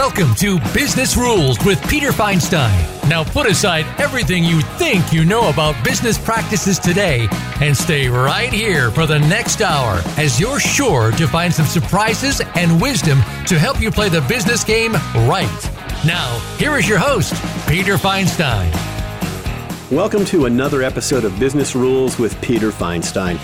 [0.00, 2.72] Welcome to Business Rules with Peter Feinstein.
[3.10, 7.28] Now put aside everything you think you know about business practices today
[7.60, 12.40] and stay right here for the next hour as you're sure to find some surprises
[12.54, 14.94] and wisdom to help you play the business game
[15.28, 15.70] right.
[16.06, 17.34] Now, here is your host,
[17.68, 18.72] Peter Feinstein.
[19.90, 23.34] Welcome to another episode of Business Rules with Peter Feinstein.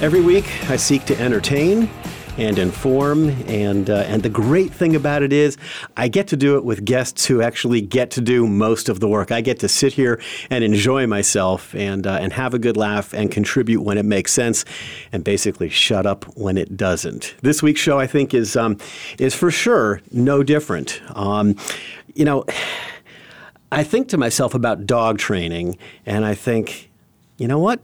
[0.00, 1.90] Every week, I seek to entertain
[2.36, 3.30] and inform.
[3.46, 5.56] And uh, and the great thing about it is,
[5.96, 9.08] I get to do it with guests who actually get to do most of the
[9.08, 9.32] work.
[9.32, 13.12] I get to sit here and enjoy myself and uh, and have a good laugh
[13.12, 14.64] and contribute when it makes sense,
[15.12, 17.34] and basically shut up when it doesn't.
[17.42, 18.78] This week's show, I think, is um,
[19.18, 21.00] is for sure no different.
[21.14, 21.56] Um,
[22.14, 22.44] you know.
[23.72, 25.76] I think to myself about dog training,
[26.06, 26.88] and I think,
[27.36, 27.80] you know what?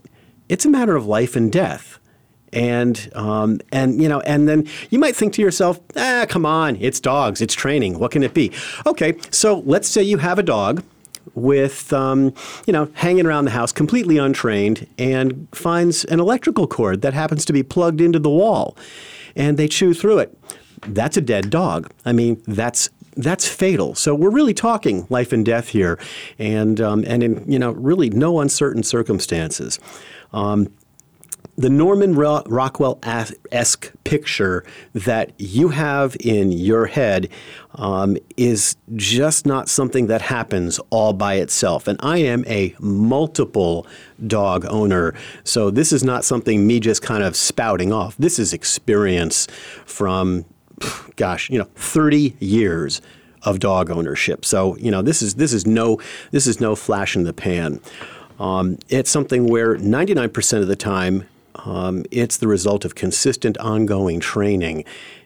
[0.48, 1.98] It's a matter of life and death
[2.52, 6.76] and um, and you know, and then you might think to yourself, ah, come on,
[6.76, 7.98] it's dogs, it's training.
[7.98, 8.52] What can it be?
[8.86, 10.82] Okay, so let's say you have a dog
[11.34, 12.34] with um,
[12.66, 17.44] you know hanging around the house completely untrained and finds an electrical cord that happens
[17.46, 18.76] to be plugged into the wall,
[19.34, 20.38] and they chew through it.
[20.82, 21.90] That's a dead dog.
[22.04, 23.94] I mean, that's that's fatal.
[23.94, 25.98] So we're really talking life and death here,
[26.38, 29.78] and um, and in you know really no uncertain circumstances.
[30.32, 30.68] Um,
[31.56, 32.98] the Norman Rockwell
[33.52, 34.64] esque picture
[34.94, 37.28] that you have in your head
[37.74, 41.86] um, is just not something that happens all by itself.
[41.86, 43.86] And I am a multiple
[44.26, 45.14] dog owner,
[45.44, 48.16] so this is not something me just kind of spouting off.
[48.16, 49.46] This is experience
[49.84, 50.46] from,
[51.16, 53.02] gosh, you know, 30 years
[53.42, 54.44] of dog ownership.
[54.44, 57.80] So you know, this is this is no this is no flash in the pan.
[58.38, 64.20] Um, it's something where 99% of the time um, it's the result of consistent, ongoing
[64.20, 64.84] training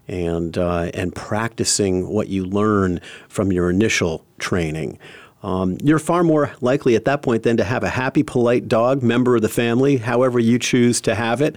[0.08, 4.98] and uh, and practicing what you learn from your initial training.
[5.42, 9.02] Um, you're far more likely at that point than to have a happy, polite dog,
[9.02, 11.56] member of the family, however you choose to have it.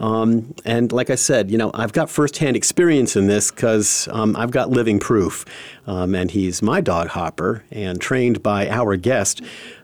[0.00, 4.36] Um, and like I said, you know, I've got firsthand experience in this because um,
[4.36, 5.44] I've got living proof.
[5.86, 9.40] Um, and he's my dog Hopper and trained by our guest,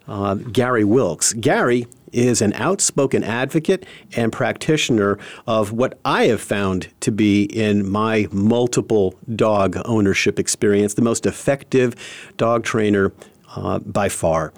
[0.09, 1.33] uh, Gary Wilkes.
[1.34, 3.87] Gary is an outspoken advocate
[4.17, 10.95] and practitioner of what I have found to be in my multiple dog ownership experience
[10.95, 11.95] the most effective
[12.37, 13.13] dog trainer
[13.57, 14.53] uh, by far.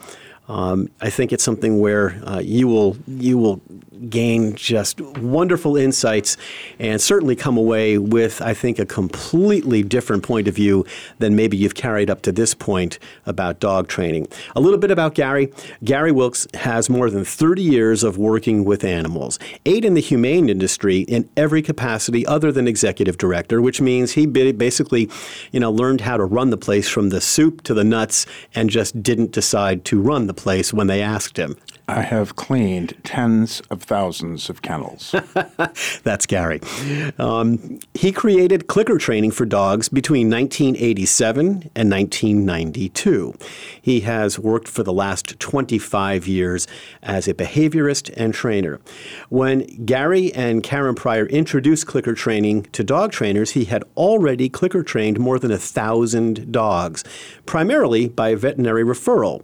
[0.50, 3.62] Um, I think it's something where uh, you will you will
[4.08, 6.36] gain just wonderful insights
[6.78, 10.86] and certainly come away with, I think, a completely different point of view
[11.18, 14.28] than maybe you've carried up to this point about dog training.
[14.56, 15.52] A little bit about Gary.
[15.84, 20.48] Gary Wilkes has more than 30 years of working with animals, eight in the humane
[20.48, 25.10] industry in every capacity other than executive director, which means he basically,
[25.52, 28.70] you know, learned how to run the place from the soup to the nuts and
[28.70, 31.56] just didn't decide to run the place when they asked him.
[31.90, 35.12] I have cleaned tens of thousands of kennels.
[36.04, 36.60] That's Gary.
[37.18, 43.34] Um, he created clicker training for dogs between 1987 and 1992.
[43.82, 46.68] He has worked for the last 25 years
[47.02, 48.80] as a behaviorist and trainer.
[49.28, 54.84] When Gary and Karen Pryor introduced clicker training to dog trainers, he had already clicker
[54.84, 57.02] trained more than a thousand dogs,
[57.46, 59.42] primarily by veterinary referral.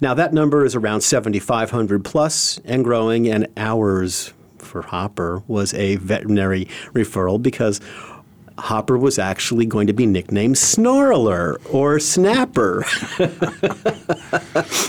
[0.00, 5.96] Now, that number is around 7,500 plus and growing, and ours for Hopper was a
[5.96, 7.80] veterinary referral because
[8.56, 12.82] Hopper was actually going to be nicknamed Snarler or Snapper.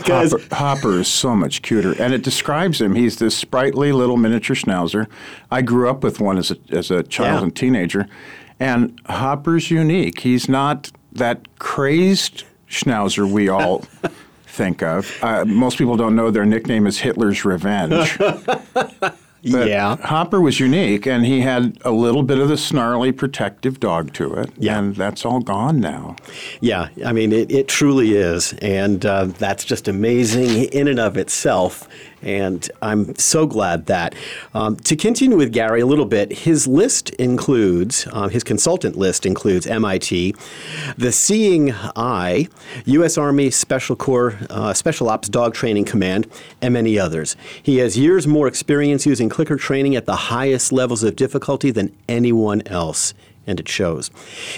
[0.05, 2.93] Hopper, Hopper is so much cuter, and it describes him.
[2.95, 5.07] He's this sprightly little miniature schnauzer.
[5.49, 7.43] I grew up with one as a, as a child yeah.
[7.43, 8.07] and teenager,
[8.59, 10.19] and Hopper's unique.
[10.19, 13.83] He's not that crazed schnauzer we all
[14.55, 15.11] think of.
[15.21, 18.17] Uh, most people don't know their nickname is Hitler's Revenge.
[19.51, 19.95] But yeah.
[19.97, 24.33] Hopper was unique, and he had a little bit of the snarly, protective dog to
[24.33, 24.49] it.
[24.57, 24.79] Yeah.
[24.79, 26.15] And that's all gone now.
[26.61, 28.53] Yeah, I mean, it, it truly is.
[28.53, 31.87] And uh, that's just amazing in and of itself.
[32.25, 34.15] And I'm so glad that.
[34.53, 39.25] Um, to continue with Gary a little bit, his list includes, uh, his consultant list
[39.25, 40.35] includes MIT,
[40.97, 42.47] the Seeing Eye,
[42.85, 43.17] U.S.
[43.17, 46.27] Army Special Corps uh, Special Ops Dog Training Command,
[46.61, 47.35] and many others.
[47.61, 51.95] He has years more experience using clicker training at the highest levels of difficulty than
[52.09, 53.13] anyone else
[53.47, 54.11] and it shows.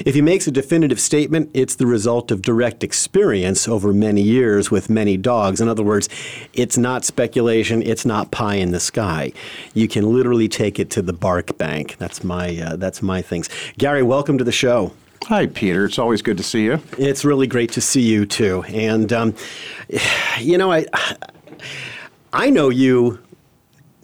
[0.06, 4.72] If he makes a definitive statement, it's the result of direct experience over many years
[4.72, 5.62] with many dogs.
[5.62, 6.10] In other words,
[6.54, 9.31] it's not speculation, it's not pie in the sky.
[9.74, 11.95] You can literally take it to the bark bank.
[12.00, 13.50] That's my uh, that's my things.
[13.78, 14.94] Gary, welcome to the show.
[15.25, 15.86] Hi, Peter.
[15.86, 16.80] It's always good to see you.
[16.98, 18.63] It's really great to see you too.
[18.63, 19.36] And um,
[20.39, 20.86] you know, I
[22.34, 23.19] I know you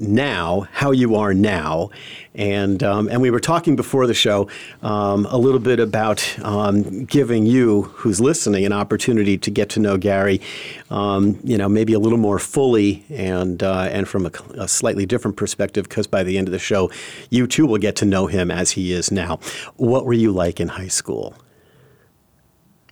[0.03, 1.89] now, how you are now,
[2.35, 4.49] and um, and we were talking before the show
[4.81, 9.79] um, a little bit about um, giving you, who's listening, an opportunity to get to
[9.79, 10.41] know Gary,
[10.89, 15.05] um, you know, maybe a little more fully and uh, and from a, a, slightly
[15.05, 15.87] different perspective.
[15.87, 16.91] Because by the end of the show,
[17.29, 19.39] you too will get to know him as he is now.
[19.75, 21.35] What were you like in high school?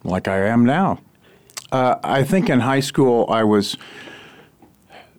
[0.04, 1.00] Like I am now.
[1.72, 3.78] Uh, I think in high school I was.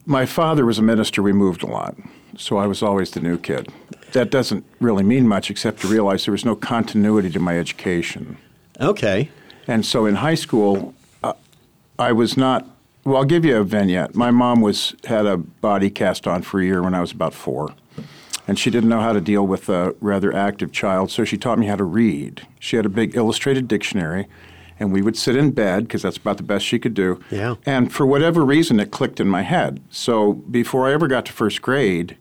[0.04, 1.22] My father was a minister.
[1.22, 1.96] We moved a lot,
[2.36, 3.68] so I was always the new kid
[4.12, 8.36] that doesn't really mean much except to realize there was no continuity to my education.
[8.80, 9.30] Okay.
[9.66, 11.34] And so in high school, uh,
[11.98, 12.66] I was not.
[13.04, 14.14] Well, I'll give you a vignette.
[14.14, 17.34] My mom was had a body cast on for a year when I was about
[17.34, 17.74] four,
[18.46, 21.58] and she didn't know how to deal with a rather active child, so she taught
[21.58, 22.46] me how to read.
[22.60, 24.28] She had a big illustrated dictionary,
[24.82, 27.20] and we would sit in bed because that's about the best she could do.
[27.30, 27.54] Yeah.
[27.64, 29.80] And for whatever reason, it clicked in my head.
[29.90, 32.16] So before I ever got to first grade,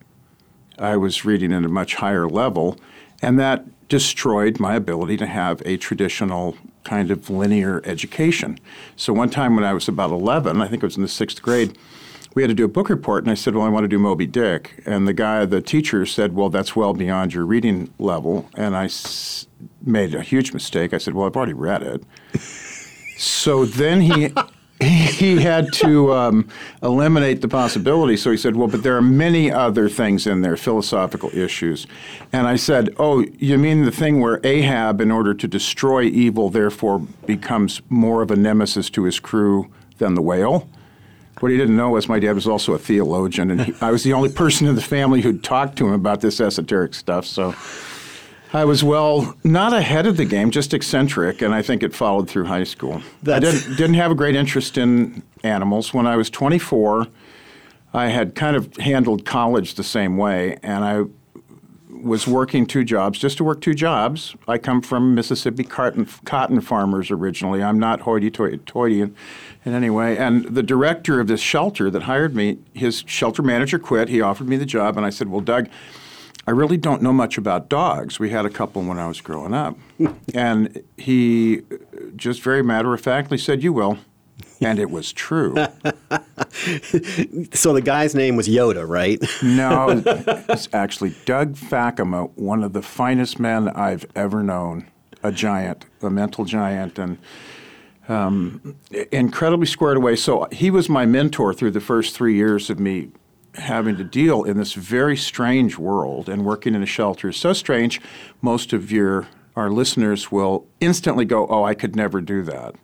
[0.77, 2.77] I was reading at a much higher level,
[3.21, 8.59] and that destroyed my ability to have a traditional kind of linear education.
[8.95, 11.41] So one time when I was about 11, I think it was in the sixth
[11.41, 11.77] grade,
[12.33, 13.99] we had to do a book report, and I said, "Well, I want to do
[13.99, 18.49] Moby Dick." And the guy, the teacher, said, "Well, that's well beyond your reading level."
[18.55, 19.47] And I s-
[19.83, 20.93] made a huge mistake.
[20.93, 22.03] I said, "Well, I've already read it."
[23.17, 24.29] so then he
[24.81, 26.47] he had to um,
[26.81, 28.17] eliminate the possibility.
[28.17, 31.85] So he said, Well, but there are many other things in there, philosophical issues.
[32.33, 36.49] And I said, Oh, you mean the thing where Ahab, in order to destroy evil,
[36.49, 36.97] therefore
[37.27, 39.69] becomes more of a nemesis to his crew
[39.99, 40.67] than the whale?
[41.41, 44.03] What he didn't know was my dad was also a theologian, and he, I was
[44.03, 47.25] the only person in the family who'd talked to him about this esoteric stuff.
[47.25, 47.55] So
[48.53, 52.29] I was well, not ahead of the game, just eccentric, and I think it followed
[52.29, 53.01] through high school.
[53.23, 53.45] That's...
[53.45, 55.93] I didn't, didn't have a great interest in animals.
[55.93, 57.07] When I was 24,
[57.93, 61.05] I had kind of handled college the same way, and I
[62.01, 64.35] was working two jobs just to work two jobs.
[64.47, 67.63] I come from Mississippi cotton, cotton farmers originally.
[67.63, 69.15] I'm not hoity-toity in,
[69.65, 70.17] in any way.
[70.17, 74.09] And the director of this shelter that hired me, his shelter manager quit.
[74.09, 75.69] He offered me the job, and I said, "Well, Doug."
[76.47, 78.19] I really don't know much about dogs.
[78.19, 79.77] We had a couple when I was growing up.
[80.33, 81.61] and he
[82.15, 83.99] just very matter of factly said, You will.
[84.71, 85.55] And it was true.
[87.51, 89.19] so the guy's name was Yoda, right?
[89.41, 90.03] no,
[90.49, 94.85] it's actually Doug Fakema, one of the finest men I've ever known,
[95.23, 97.17] a giant, a mental giant, and
[98.07, 98.75] um,
[99.11, 100.15] incredibly squared away.
[100.15, 103.09] So he was my mentor through the first three years of me
[103.55, 107.53] having to deal in this very strange world and working in a shelter is so
[107.53, 107.99] strange,
[108.41, 112.75] most of your our listeners will instantly go, "Oh, I could never do that,"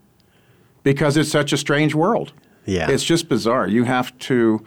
[0.87, 2.31] because it's such a strange world.
[2.65, 3.67] Yeah, it's just bizarre.
[3.67, 4.63] You have to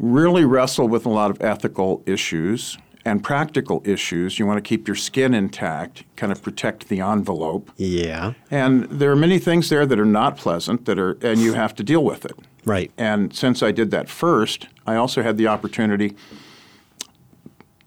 [0.00, 4.40] really wrestle with a lot of ethical issues and practical issues.
[4.40, 7.70] You want to keep your skin intact, kind of protect the envelope.
[7.76, 11.52] Yeah, and there are many things there that are not pleasant that are, and you
[11.52, 12.36] have to deal with it.
[12.64, 12.90] Right.
[12.98, 16.16] And since I did that first, I also had the opportunity.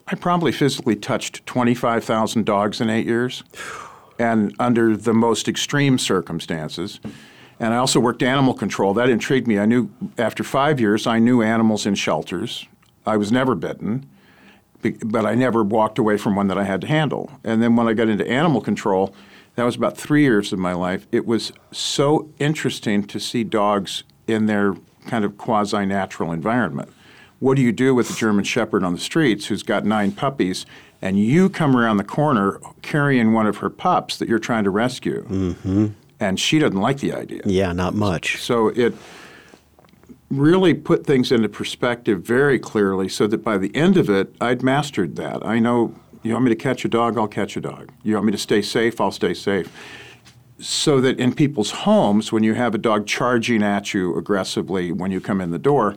[0.06, 3.44] I probably physically touched 25,000 dogs in eight years,
[4.18, 7.00] and under the most extreme circumstances.
[7.64, 8.92] And I also worked animal control.
[8.92, 9.58] That intrigued me.
[9.58, 12.66] I knew after five years, I knew animals in shelters.
[13.06, 14.06] I was never bitten,
[15.02, 17.30] but I never walked away from one that I had to handle.
[17.42, 19.14] And then when I got into animal control,
[19.54, 21.06] that was about three years of my life.
[21.10, 24.74] It was so interesting to see dogs in their
[25.06, 26.92] kind of quasi natural environment.
[27.40, 30.66] What do you do with a German Shepherd on the streets who's got nine puppies
[31.00, 34.70] and you come around the corner carrying one of her pups that you're trying to
[34.70, 35.24] rescue?
[35.24, 35.86] Mm-hmm.
[36.24, 37.42] And she doesn't like the idea.
[37.44, 38.40] Yeah, not much.
[38.40, 38.94] So it
[40.30, 44.62] really put things into perspective very clearly so that by the end of it, I'd
[44.62, 45.44] mastered that.
[45.46, 47.92] I know you want me to catch a dog, I'll catch a dog.
[48.02, 49.70] You want me to stay safe, I'll stay safe
[50.58, 55.10] so that in people's homes, when you have a dog charging at you aggressively when
[55.10, 55.96] you come in the door,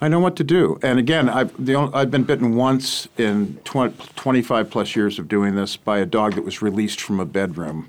[0.00, 0.78] I know what to do.
[0.82, 5.54] And again, I've, only, I've been bitten once in 20, 25 plus years of doing
[5.54, 7.88] this by a dog that was released from a bedroom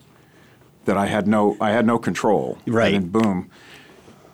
[0.86, 2.58] that I had no, I had no control.
[2.66, 2.94] Right.
[2.94, 3.50] And boom.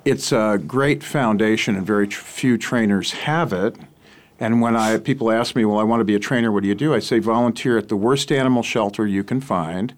[0.03, 3.75] It's a great foundation, and very tr- few trainers have it.
[4.39, 6.51] And when I people ask me, "Well, I want to be a trainer.
[6.51, 9.93] What do you do?" I say, "Volunteer at the worst animal shelter you can find."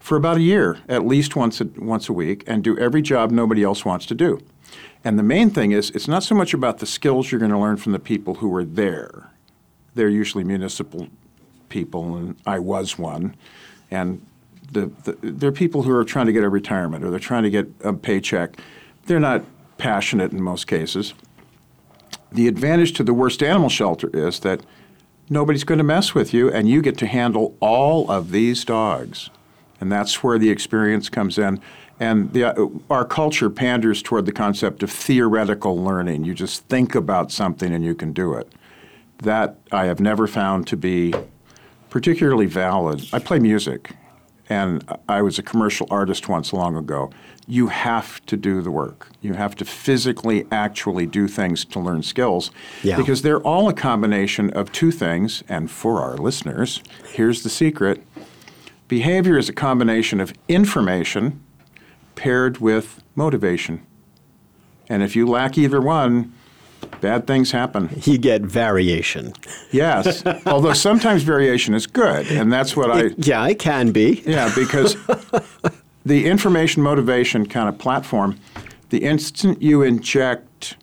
[0.00, 3.30] for about a year, at least once a, once a week, and do every job
[3.30, 4.40] nobody else wants to do.
[5.04, 7.58] And the main thing is, it's not so much about the skills you're going to
[7.58, 9.30] learn from the people who are there.
[9.94, 11.08] They're usually municipal
[11.68, 13.36] people, and I was one.
[13.90, 14.24] And
[14.70, 17.50] the, the they're people who are trying to get a retirement or they're trying to
[17.50, 18.56] get a paycheck.
[19.06, 19.44] They're not
[19.78, 21.14] passionate in most cases.
[22.32, 24.60] The advantage to the worst animal shelter is that
[25.28, 29.30] nobody's going to mess with you, and you get to handle all of these dogs.
[29.80, 31.60] And that's where the experience comes in.
[31.98, 36.24] And the, uh, our culture panders toward the concept of theoretical learning.
[36.24, 38.50] You just think about something and you can do it.
[39.18, 41.14] That I have never found to be
[41.90, 43.06] particularly valid.
[43.12, 43.94] I play music,
[44.50, 47.10] and I was a commercial artist once long ago.
[47.46, 49.08] You have to do the work.
[49.22, 52.50] You have to physically actually do things to learn skills
[52.82, 52.96] Yeah.
[52.96, 55.42] because they're all a combination of two things.
[55.48, 56.82] And for our listeners,
[57.14, 58.02] here's the secret
[58.88, 61.40] behavior is a combination of information
[62.16, 63.80] paired with motivation.
[64.88, 66.32] And if you lack either one,
[67.00, 67.88] bad things happen.
[68.04, 69.32] You get variation.
[69.70, 74.22] Yes, although sometimes variation is good, and that's what I Yeah, it can be.
[74.26, 74.96] yeah because
[76.04, 78.38] the information motivation kind of platform,
[78.90, 80.76] the instant you inject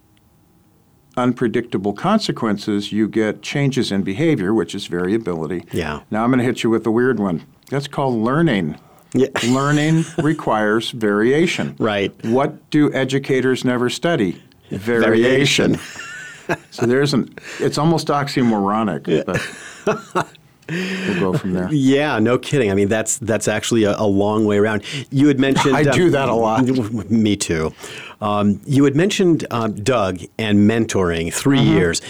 [1.16, 5.64] unpredictable consequences, you get changes in behavior, which is variability.
[5.72, 6.02] Yeah.
[6.12, 7.44] Now I'm going to hit you with the weird one.
[7.70, 8.78] That's called learning.
[9.14, 9.30] Yeah.
[9.48, 11.76] Learning requires variation.
[11.80, 12.14] Right.
[12.26, 14.42] What do educators never study?
[14.70, 15.78] Variation.
[16.72, 17.34] so there's an.
[17.60, 20.36] It's almost oxymoronic, but
[20.70, 21.70] we'll go from there.
[21.72, 22.72] Yeah, no kidding.
[22.72, 24.84] I mean, that's that's actually a, a long way around.
[25.12, 26.66] You had mentioned I do that a lot.
[27.10, 27.74] Me too.
[28.22, 31.68] Um, you had mentioned um, Doug and mentoring 3 Mm-hmm.
[31.68, 32.02] years.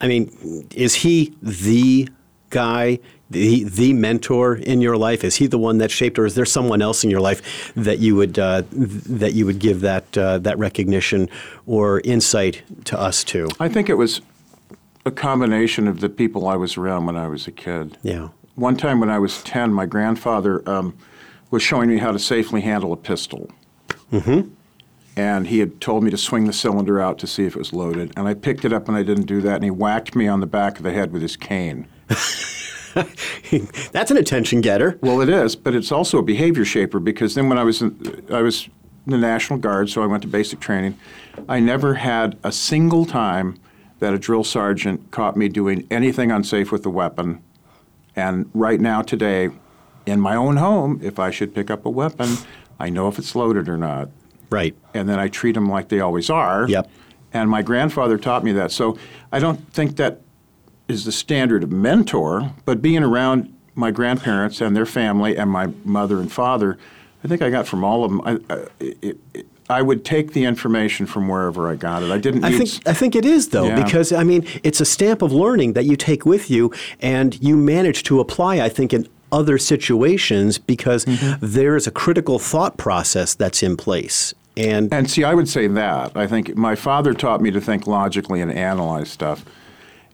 [0.00, 2.08] I mean, is he the
[2.50, 2.98] guy?
[3.30, 6.44] The, the mentor in your life is he the one that shaped, or is there
[6.44, 10.38] someone else in your life that you would uh, that you would give that uh,
[10.38, 11.28] that recognition
[11.66, 13.48] or insight to us to?
[13.60, 14.20] I think it was
[15.06, 17.96] a combination of the people I was around when I was a kid.
[18.02, 18.28] Yeah.
[18.54, 20.96] One time when I was 10, my grandfather um,
[21.50, 23.50] was showing me how to safely handle a pistol.
[24.12, 24.50] Mm-hmm.
[25.16, 27.72] And he had told me to swing the cylinder out to see if it was
[27.72, 28.12] loaded.
[28.16, 29.56] And I picked it up and I didn't do that.
[29.56, 31.86] And he whacked me on the back of the head with his cane.
[33.92, 34.98] That's an attention getter.
[35.00, 38.24] Well, it is, but it's also a behavior shaper because then when I was in,
[38.30, 38.68] I was
[39.06, 40.98] in the National Guard, so I went to basic training.
[41.48, 43.58] I never had a single time
[44.00, 47.42] that a drill sergeant caught me doing anything unsafe with a weapon.
[48.16, 49.50] And right now, today,
[50.06, 52.36] in my own home, if I should pick up a weapon,
[52.78, 54.08] I know if it's loaded or not,
[54.50, 54.74] Right.
[54.94, 56.66] and then I treat them like they always are.
[56.68, 56.90] Yep.
[57.32, 58.72] And my grandfather taught me that.
[58.72, 58.98] So
[59.30, 60.20] I don't think that
[60.90, 65.68] is the standard of mentor, but being around my grandparents and their family and my
[65.84, 66.76] mother and father,
[67.24, 68.20] I think I got from all of them.
[68.24, 72.10] I, I, it, it, I would take the information from wherever I got it.
[72.10, 73.82] I didn't I think I think it is though Yeah.
[73.84, 77.56] because I mean it's a stamp of learning that you take with you and you
[77.56, 81.46] manage to apply I think in other situations because Mm-hmm.
[81.46, 85.68] there is a critical thought process that's in place and And see, I would say
[85.68, 86.16] that.
[86.16, 89.44] I think my father taught me to think logically and analyze stuff.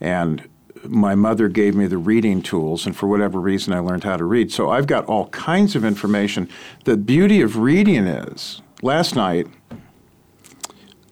[0.03, 0.47] And
[0.91, 4.25] my mother gave me the reading tools, and for whatever reason, I learned how to
[4.25, 4.53] read.
[4.53, 6.49] So I've got all kinds of information.
[6.85, 9.47] The beauty of reading is last night,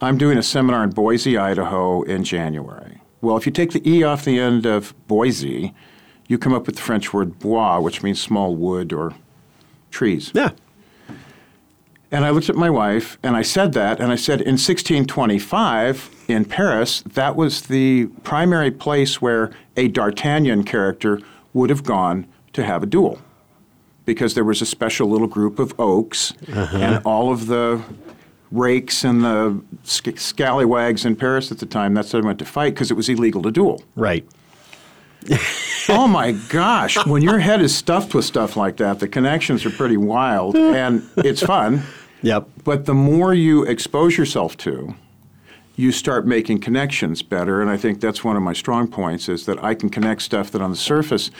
[0.01, 3.01] I'm doing a seminar in Boise, Idaho in January.
[3.21, 5.73] Well, if you take the E off the end of Boise,
[6.29, 9.15] you come up with the French word bois, which means small wood or
[9.91, 10.31] trees.
[10.35, 10.51] yeah
[12.11, 16.11] And I looked at my wife and I said that, and I said, in 1625
[16.29, 21.21] in Paris, that was the primary place where a D'Artagnan character
[21.53, 23.19] would have gone to have a duel.
[24.05, 26.77] Because there was a special little group of oaks, uh-huh.
[26.77, 27.83] and all of the
[28.53, 32.45] rakes and the sc- scallywags in Paris at the time, that's how they went to
[32.45, 33.83] fight because it was illegal to duel.
[33.97, 34.27] right
[35.89, 39.71] oh my gosh, when your head is stuffed with stuff like that, the connections are
[39.71, 41.83] pretty wild, and it's fun.
[42.23, 44.95] yep But the more you expose yourself to,
[45.77, 47.61] you start making connections better.
[47.61, 50.51] And I think that's one of my strong points is that I can connect stuff
[50.53, 51.31] that on the surface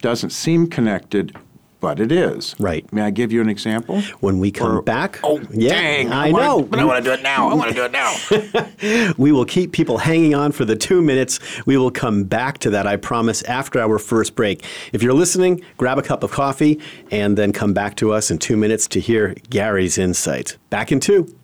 [0.00, 1.36] doesn't seem connected,
[1.80, 2.54] but it is.
[2.60, 2.90] Right.
[2.92, 4.00] May I give you an example?
[4.20, 6.12] when we come Or- back Oh, yeah dang.
[6.12, 7.48] I wanna- know But I want to do it now.
[7.50, 9.12] I want to do it now.
[9.18, 11.38] we will keep people hanging on for the two minutes.
[11.66, 14.64] We will come back to that, I promise, after our first break.
[14.92, 16.78] If you're listening, grab a cup of coffee
[17.10, 20.56] and then come back to us in two minutes to hear Gary's insights.
[20.70, 21.34] Back in two.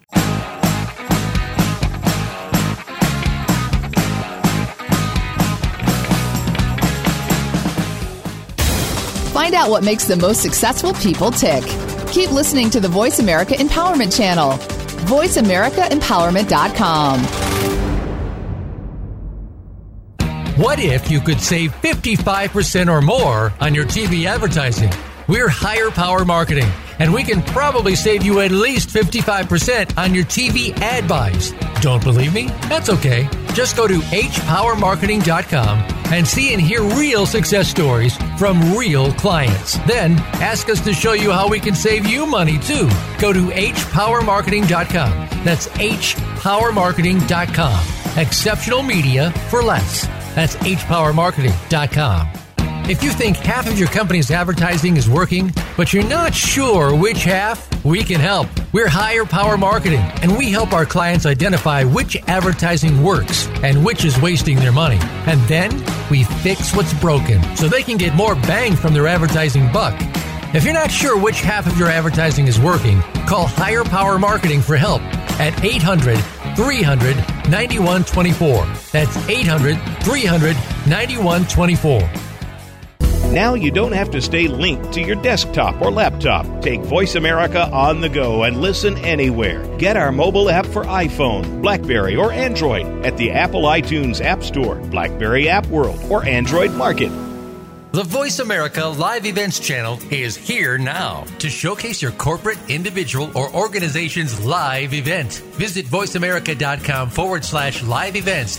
[9.46, 11.62] Find out what makes the most successful people tick.
[12.08, 14.54] Keep listening to the Voice America Empowerment Channel.
[15.06, 17.20] VoiceAmericaEmpowerment.com.
[20.60, 24.90] What if you could save 55% or more on your TV advertising?
[25.28, 30.24] We're Higher Power Marketing, and we can probably save you at least 55% on your
[30.24, 31.52] TV ad buys.
[31.80, 32.46] Don't believe me?
[32.68, 33.28] That's okay.
[33.52, 35.78] Just go to hpowermarketing.com
[36.12, 39.78] and see and hear real success stories from real clients.
[39.86, 42.88] Then ask us to show you how we can save you money too.
[43.18, 45.28] Go to hpowermarketing.com.
[45.44, 48.18] That's hpowermarketing.com.
[48.18, 50.06] Exceptional media for less.
[50.34, 52.45] That's hpowermarketing.com.
[52.88, 57.24] If you think half of your company's advertising is working, but you're not sure which
[57.24, 58.46] half, we can help.
[58.72, 64.04] We're Higher Power Marketing, and we help our clients identify which advertising works and which
[64.04, 65.00] is wasting their money.
[65.26, 65.72] And then
[66.12, 69.96] we fix what's broken so they can get more bang from their advertising buck.
[70.54, 74.60] If you're not sure which half of your advertising is working, call Higher Power Marketing
[74.60, 75.02] for help
[75.40, 76.18] at 800
[76.54, 77.16] 300
[77.50, 78.64] 9124.
[78.92, 80.54] That's 800 300
[80.86, 82.35] 9124.
[83.32, 86.62] Now you don't have to stay linked to your desktop or laptop.
[86.62, 89.66] Take Voice America on the go and listen anywhere.
[89.78, 94.76] Get our mobile app for iPhone, Blackberry, or Android at the Apple iTunes App Store,
[94.76, 97.10] Blackberry App World, or Android Market.
[97.92, 103.50] The Voice America Live Events channel is here now to showcase your corporate, individual, or
[103.54, 105.42] organization's live event.
[105.54, 108.58] Visit voiceamerica.com forward slash live events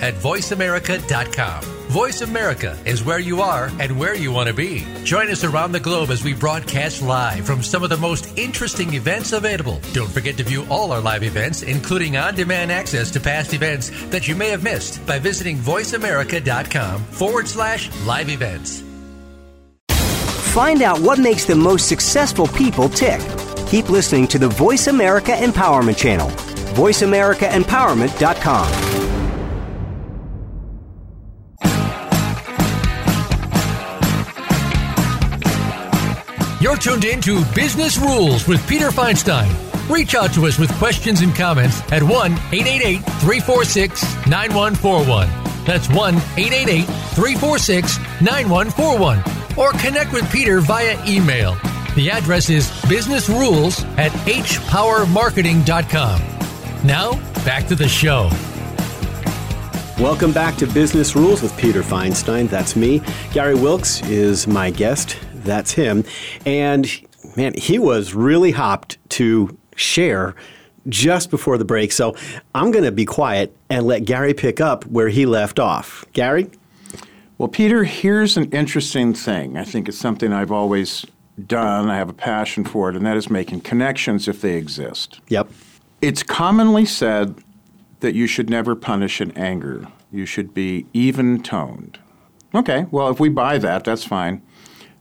[0.00, 1.62] at voiceamerica.com.
[1.88, 4.84] Voice America is where you are and where you want to be.
[5.04, 8.94] Join us around the globe as we broadcast live from some of the most interesting
[8.94, 9.80] events available.
[9.92, 13.90] Don't forget to view all our live events, including on demand access to past events
[14.06, 18.82] that you may have missed by visiting voiceamerica.com forward slash live events.
[20.56, 23.20] Find out what makes the most successful people tick.
[23.68, 26.30] Keep listening to the Voice America Empowerment Channel.
[26.74, 29.15] VoiceAmericaEmpowerment.com.
[36.76, 39.48] You're tuned in to Business Rules with Peter Feinstein.
[39.88, 45.26] Reach out to us with questions and comments at 1 888 346 9141.
[45.64, 49.22] That's 1 888 346 9141.
[49.56, 51.56] Or connect with Peter via email.
[51.94, 56.20] The address is businessrules at hpowermarketing.com.
[56.86, 57.12] Now,
[57.46, 58.28] back to the show.
[59.98, 62.50] Welcome back to Business Rules with Peter Feinstein.
[62.50, 63.00] That's me.
[63.32, 65.16] Gary Wilkes is my guest.
[65.46, 66.04] That's him.
[66.44, 66.90] And
[67.36, 70.34] man, he was really hopped to share
[70.88, 71.92] just before the break.
[71.92, 72.14] So
[72.54, 76.04] I'm going to be quiet and let Gary pick up where he left off.
[76.12, 76.50] Gary?
[77.38, 79.56] Well, Peter, here's an interesting thing.
[79.56, 81.04] I think it's something I've always
[81.46, 81.90] done.
[81.90, 85.20] I have a passion for it, and that is making connections if they exist.
[85.28, 85.50] Yep.
[86.00, 87.34] It's commonly said
[88.00, 89.86] that you should never punish in anger.
[90.10, 91.98] You should be even toned.
[92.54, 94.40] Okay, well, if we buy that, that's fine.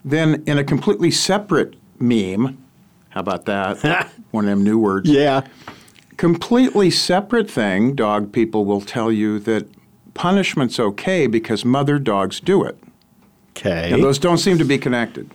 [0.06, 2.64] Then, in a completely separate meme,
[3.10, 4.12] how about that?
[4.32, 5.10] One of them new words.
[5.10, 5.42] Yeah.
[6.18, 9.68] Completely separate thing, dog people will tell you that
[10.14, 12.78] punishment's okay because mother dogs do it.
[13.58, 13.90] Okay.
[13.92, 15.32] Now, those don't seem to be connected.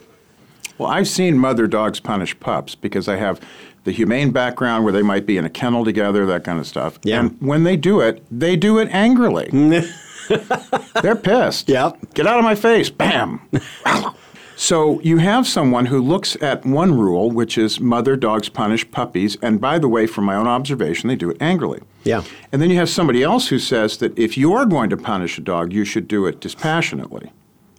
[0.79, 3.41] Well, I've seen mother dogs punish pups because I have
[3.85, 6.99] the humane background where they might be in a kennel together, that kind of stuff.
[7.03, 7.21] Yeah.
[7.21, 9.49] And when they do it, they do it angrily.
[11.03, 11.69] They're pissed.
[11.69, 12.15] Yep.
[12.15, 12.89] Get out of my face.
[12.89, 13.41] Bam.
[14.61, 19.39] so you have someone who looks at one rule, which is mother dogs punish puppies.
[19.41, 21.81] And by the way, from my own observation, they do it angrily.
[22.05, 22.25] Yeah.
[22.53, 25.41] And then you have somebody else who says that if you're going to punish a
[25.41, 27.33] dog, you should do it dispassionately.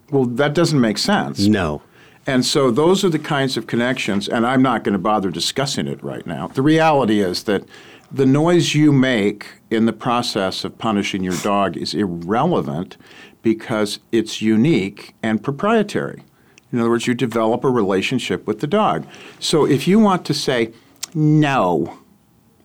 [0.10, 1.46] Well, that doesn't make sense.
[1.46, 1.84] No.
[2.26, 5.88] And so those are the kinds of connections, and I'm not going to bother discussing
[5.88, 6.48] it right now.
[6.48, 7.64] The reality is that
[8.12, 12.98] the noise you make in the process of punishing your dog is irrelevant
[13.44, 16.24] because it's unique and proprietary.
[16.72, 19.06] In other words, you develop a relationship with the dog.
[19.40, 20.72] So if you want to say,
[21.14, 21.98] no,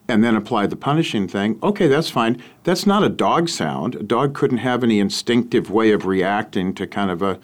[0.08, 2.40] and then apply the punishing thing, okay, that's fine.
[2.62, 3.96] That's not a dog sound.
[3.96, 7.40] A dog couldn't have any instinctive way of reacting to kind of a,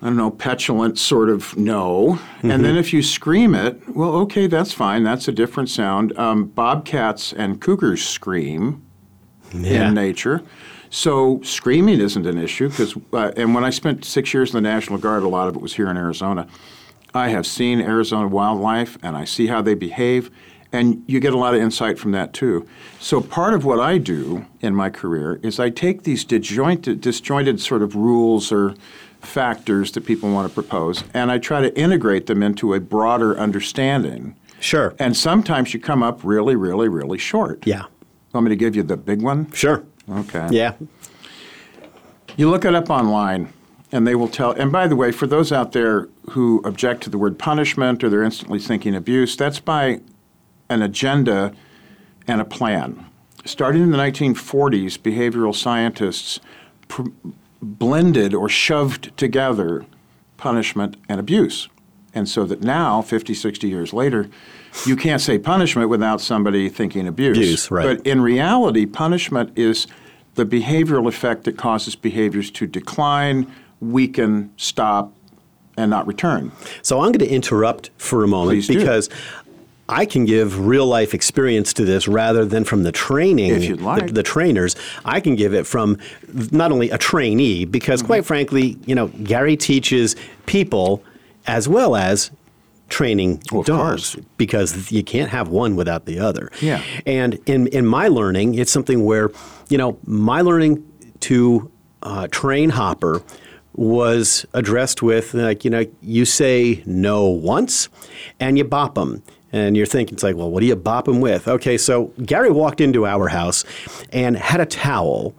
[0.00, 2.20] I don't know, petulant sort of no.
[2.38, 2.50] Mm-hmm.
[2.52, 5.02] And then if you scream it, well, okay, that's fine.
[5.02, 6.16] That's a different sound.
[6.16, 8.82] Um, bobcats and cougars scream
[9.52, 9.88] Yeah.
[9.88, 10.42] in nature.
[10.90, 14.68] So screaming isn't an issue because, uh, and when I spent six years in the
[14.68, 16.48] National Guard, a lot of it was here in Arizona.
[17.14, 20.30] I have seen Arizona wildlife and I see how they behave,
[20.72, 22.66] and you get a lot of insight from that too.
[22.98, 27.60] So, part of what I do in my career is I take these disjointed, disjointed
[27.60, 28.74] sort of rules or
[29.20, 33.38] factors that people want to propose, and I try to integrate them into a broader
[33.38, 34.36] understanding.
[34.60, 34.94] Sure.
[34.98, 37.66] And sometimes you come up really, really, really short.
[37.66, 37.84] yeah.
[38.32, 39.50] Want me to give you the big one?
[39.52, 39.84] Sure.
[40.10, 40.48] Okay.
[40.50, 40.74] Yeah.
[42.36, 43.52] You look it up online,
[43.92, 44.52] and they will tell.
[44.52, 48.08] And by the way, for those out there who object to the word punishment or
[48.08, 50.00] they're instantly thinking abuse, that's by
[50.68, 51.54] an agenda
[52.26, 53.06] and a plan.
[53.44, 56.40] Starting in the 1940s, behavioral scientists
[56.88, 57.08] pr-
[57.62, 59.84] blended or shoved together
[60.36, 61.68] punishment and abuse.
[62.14, 64.28] And so that now, 50, 60 years later,
[64.84, 67.36] you can't say punishment without somebody thinking abuse.
[67.36, 67.98] Abuse, right.
[67.98, 69.86] But in reality, punishment is
[70.44, 73.46] the behavioral effect that causes behaviors to decline,
[73.80, 75.12] weaken, stop,
[75.76, 76.50] and not return.
[76.82, 78.78] So I'm going to interrupt for a moment Please do.
[78.78, 79.10] because
[79.88, 83.80] I can give real life experience to this rather than from the training, If you'd
[83.82, 84.06] like.
[84.08, 84.76] the, the trainers.
[85.04, 85.98] I can give it from
[86.52, 87.70] not only a trainee, Mm-hmm.
[87.70, 91.02] because quite frankly, you know, Gary teaches people
[91.46, 92.30] as well as
[92.90, 94.16] training Well, course.
[94.36, 96.50] because you can't have one without the other.
[96.60, 96.82] Yeah.
[97.06, 99.30] And in, in my learning, it's something where,
[99.68, 100.84] you know, my learning
[101.20, 101.70] to
[102.02, 103.22] uh, train Hopper
[103.74, 107.88] was addressed with, like, you know, you say no once
[108.38, 109.22] and you bop him.
[109.52, 111.48] And you're thinking, it's like, well, what do you bop him with?
[111.48, 113.64] Okay, so Gary walked into our house
[114.12, 115.34] and had a towel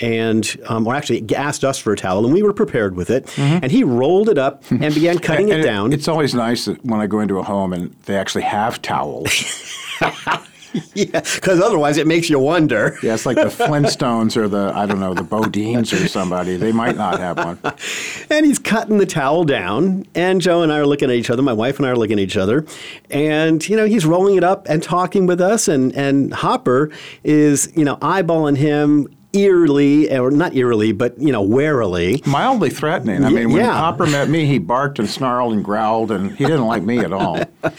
[0.00, 3.36] and um, or actually asked us for a towel, and we were prepared with it.
[3.38, 5.92] And he rolled it up and began cutting And it down.
[5.92, 9.76] It's always nice that when I go into a home and they actually have towels.
[10.94, 12.98] yeah, because otherwise it makes you wonder.
[13.02, 16.56] yeah, it's like the Flintstones or the, I don't know, the Bodines or somebody.
[16.56, 17.58] They might not have one.
[18.30, 21.40] And he's cutting the towel down, and Joe and I are looking at each other.
[21.42, 22.66] My wife and I are looking at each other,
[23.10, 26.90] and you know he's rolling it up and talking with us, and and Hopper
[27.24, 32.22] is you know eyeballing him eerily, or not eerily, but you know warily.
[32.26, 33.24] Mildly threatening.
[33.24, 33.72] I mean, when yeah.
[33.72, 37.12] Hopper met me, he barked and snarled and growled, and he didn't like me at
[37.12, 37.38] all.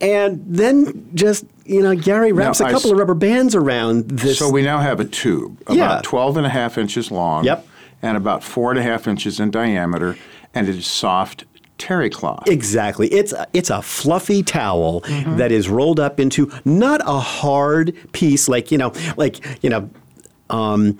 [0.00, 3.54] And then just you know Gary wraps Now, a I couple s- of rubber bands
[3.56, 4.38] around this.
[4.38, 6.00] So we now have a tube about Yeah.
[6.04, 7.66] 12 and a half inches long Yep.
[8.00, 10.16] and about four and a half inches in diameter,
[10.54, 11.46] and it is soft
[11.78, 12.44] terry cloth.
[12.48, 13.08] Exactly.
[13.08, 15.36] It's a, it's a fluffy towel Mm-hmm.
[15.38, 19.90] that is rolled up into not a hard piece like you know like you know
[20.50, 20.98] um,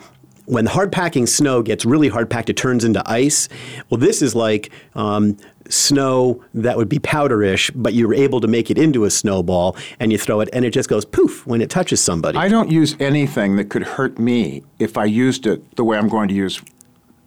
[0.49, 3.49] when hard packing snow gets really hard packed, it turns into ice.
[3.91, 5.37] Well, this is like um,
[5.69, 10.11] snow that would be powderish, but you're able to make it into a snowball, and
[10.11, 12.39] you throw it, and it just goes poof when it touches somebody.
[12.39, 16.09] I don't use anything that could hurt me if I used it the way I'm
[16.09, 16.63] going to use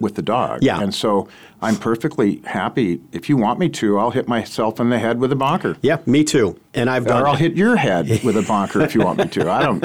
[0.02, 0.64] with the dog.
[0.64, 0.82] Yeah.
[0.82, 1.28] And so
[1.62, 3.00] I'm perfectly happy.
[3.12, 5.78] If you want me to, I'll hit myself in the head with a bonker.
[5.82, 6.60] yeah, me too.
[6.74, 9.28] And I've done Or I'll hit your head with a bonker if you want me
[9.28, 9.50] to.
[9.50, 9.84] I don't.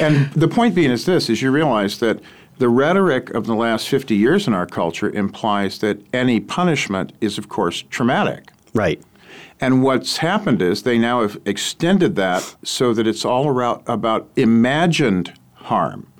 [0.00, 2.20] And the point being is this: is you realize that
[2.58, 7.38] the rhetoric of the last 50 years in our culture implies that any punishment is,
[7.38, 8.50] of course, traumatic.
[8.74, 9.00] right.
[9.60, 14.28] And what's happened is they now have extended that so that it's all around, about
[14.34, 16.11] imagined harm.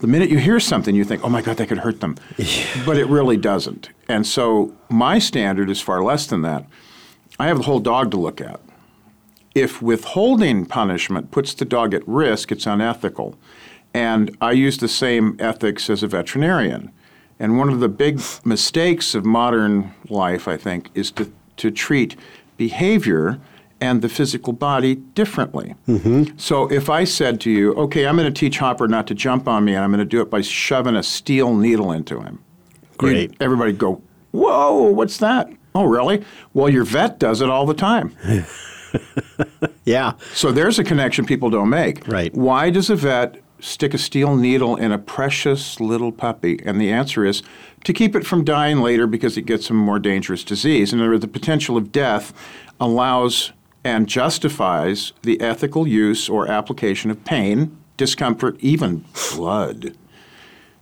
[0.00, 2.16] The minute you hear something, you think, oh my God, that could hurt them.
[2.86, 3.88] But it really doesn't.
[4.08, 6.64] And so my standard is far less than that.
[7.38, 8.60] I have the whole dog to look at.
[9.54, 13.36] If withholding punishment puts the dog at risk, it's unethical.
[13.92, 16.92] And I use the same ethics as a veterinarian.
[17.40, 22.16] And one of the big mistakes of modern life, I think, is to, to treat
[22.56, 23.40] behavior
[23.80, 25.74] and the physical body differently.
[25.86, 26.36] Mm-hmm.
[26.36, 29.46] So if I said to you, okay, I'm going to teach Hopper not to jump
[29.46, 32.42] on me, and I'm going to do it by shoving a steel needle into him.
[32.96, 33.16] Great.
[33.16, 35.48] You'd- everybody go, whoa, what's that?
[35.74, 36.24] Oh, really?
[36.54, 38.16] Well, your vet does it all the time.
[39.84, 40.12] Yeah.
[40.34, 42.06] So there's a connection people don't make.
[42.06, 42.34] Right.
[42.34, 46.60] Why does a vet stick a steel needle in a precious little puppy?
[46.64, 47.42] And the answer is
[47.84, 50.92] to keep it from dying later because it gets a more dangerous disease.
[50.92, 52.34] And the potential of death
[52.78, 53.52] allows
[53.88, 59.02] and justifies the ethical use or application of pain, discomfort, even
[59.34, 59.96] blood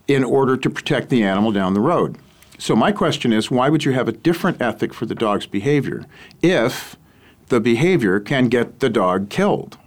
[0.09, 2.17] in order to protect the animal down the road.
[2.57, 6.05] So my question is, why would you have a different ethic for the dog's behavior
[6.41, 6.97] if
[7.47, 9.77] the behavior can get the dog killed?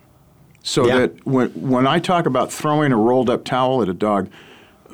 [0.63, 0.99] So Yeah.
[1.01, 4.31] that when, when I talk about throwing a rolled up towel at a dog,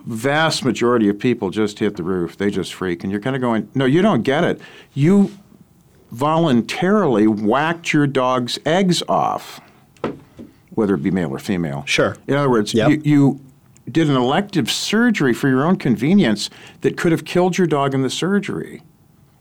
[0.05, 2.37] vast majority of people just hit the roof.
[2.37, 3.05] They just freak.
[3.05, 4.61] And you're kind of going, no, you don't get it.
[4.95, 5.31] You
[6.17, 9.61] voluntarily whacked your dog's eggs off,
[10.71, 11.85] whether it be male or female.
[11.87, 12.17] Sure.
[12.27, 12.89] In other words, Yep.
[12.91, 13.41] you, you
[13.91, 16.49] did an elective surgery for your own convenience
[16.81, 18.83] that could have killed your dog in the surgery.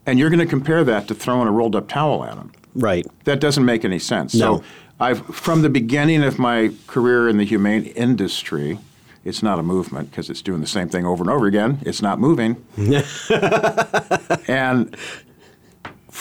[0.06, 2.52] And you're going to compare that to throwing a rolled up towel at him.
[2.76, 3.06] Right.
[3.24, 4.36] That doesn't make any sense.
[4.36, 4.58] No.
[4.58, 4.64] So
[5.00, 8.80] I've from the beginning of my career in the humane industry,
[9.24, 11.80] it's not a movement because it's doing the same thing over and over again.
[11.84, 12.58] It's not moving.
[14.48, 14.96] and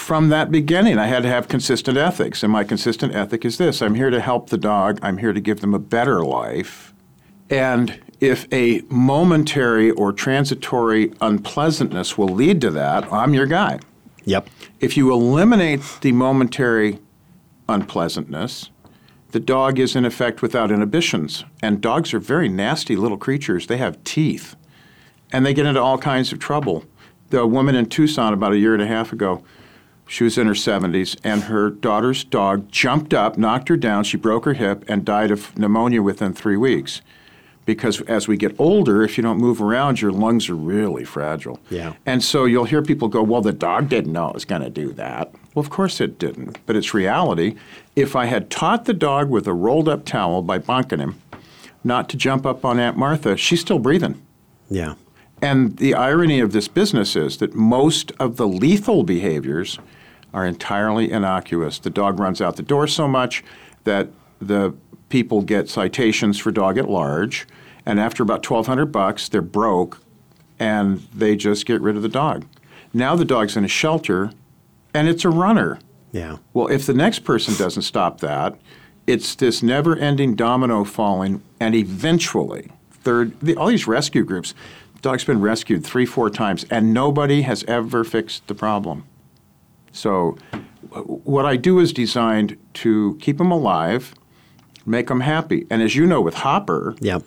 [0.05, 2.43] from that beginning, I had to have consistent ethics.
[2.43, 5.41] And my consistent ethic is this I'm here to help the dog, I'm here to
[5.41, 6.93] give them a better life.
[7.49, 13.81] And if a momentary or transitory unpleasantness will lead to that, I'm your guy.
[14.25, 14.49] Yep.
[14.81, 16.99] If you eliminate the momentary
[17.69, 18.71] unpleasantness,
[19.33, 21.45] the dog is in effect without inhibitions.
[21.63, 23.67] And dogs are very nasty little creatures.
[23.67, 24.55] They have teeth,
[25.33, 26.85] and they get into all kinds of trouble.
[27.31, 29.43] The woman in Tucson about a year and a half ago,
[30.07, 34.17] she was in her 70s, and her daughter's dog jumped up, knocked her down, she
[34.17, 37.01] broke her hip, and died of pneumonia within three weeks.
[37.67, 41.59] Because as we get older, if you don't move around, your lungs are really fragile.
[41.71, 41.95] Yeah.
[42.05, 44.69] And so you'll hear people go, well, the dog didn't know it was going to
[44.69, 45.33] do that.
[45.55, 47.57] Well, of course it didn't, but it's reality.
[47.97, 51.21] If I had taught the dog with a rolled up towel by bonking him
[51.83, 54.21] not to jump up on Aunt Martha, she's still breathing.
[54.69, 54.95] Yeah.
[55.45, 59.79] And the irony of this business is that most of the lethal behaviors
[60.33, 61.79] are entirely innocuous.
[61.79, 63.45] The dog runs out the door so much
[63.85, 64.09] that
[64.41, 64.75] the
[65.11, 67.47] people get citations for dog at large,
[67.85, 70.01] and after about 1200 bucks, they're broke
[70.59, 72.47] and they just get rid of the dog.
[72.95, 74.33] Now the dog's in a shelter
[74.95, 75.79] and it's a runner.
[76.11, 76.39] Yeah.
[76.55, 78.59] Well, if the next person doesn't stop that,
[79.07, 84.55] it's this never ending domino falling, and eventually, third, the, all these rescue groups,
[85.05, 89.05] dog's been rescued three, four times, and nobody has ever fixed the problem.
[89.93, 90.37] So,
[91.05, 94.15] what I do is designed to keep them alive,
[94.87, 95.67] make them happy.
[95.71, 97.23] And as you know, with Hopper, Yep.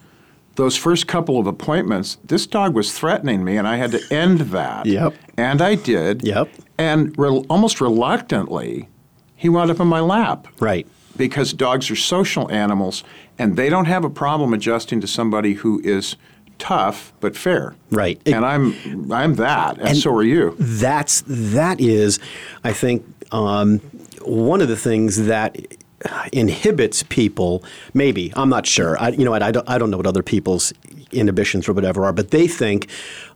[0.55, 4.39] those first couple of appointments, this dog was threatening me, and I had to end
[4.51, 4.87] that.
[4.87, 5.13] Yep.
[5.37, 6.23] And I did.
[6.23, 6.49] Yep.
[6.79, 8.89] And re- almost reluctantly,
[9.35, 10.87] he wound up in my lap Right.
[11.15, 13.03] because dogs are social animals,
[13.37, 16.15] and they don't have a problem adjusting to somebody who is
[16.59, 17.75] tough but fair.
[17.91, 18.21] Right.
[18.25, 20.55] And I'm I'm that, and, so are you.
[20.59, 22.19] That's that is,
[22.63, 23.79] I think, um,
[24.21, 25.57] one of the things that
[26.31, 27.63] inhibits people.
[27.93, 28.99] Maybe I'm not sure.
[29.01, 29.69] I, you know, what, I don't.
[29.69, 30.73] I don't know what other people's
[31.11, 32.87] inhibitions or whatever are, but they think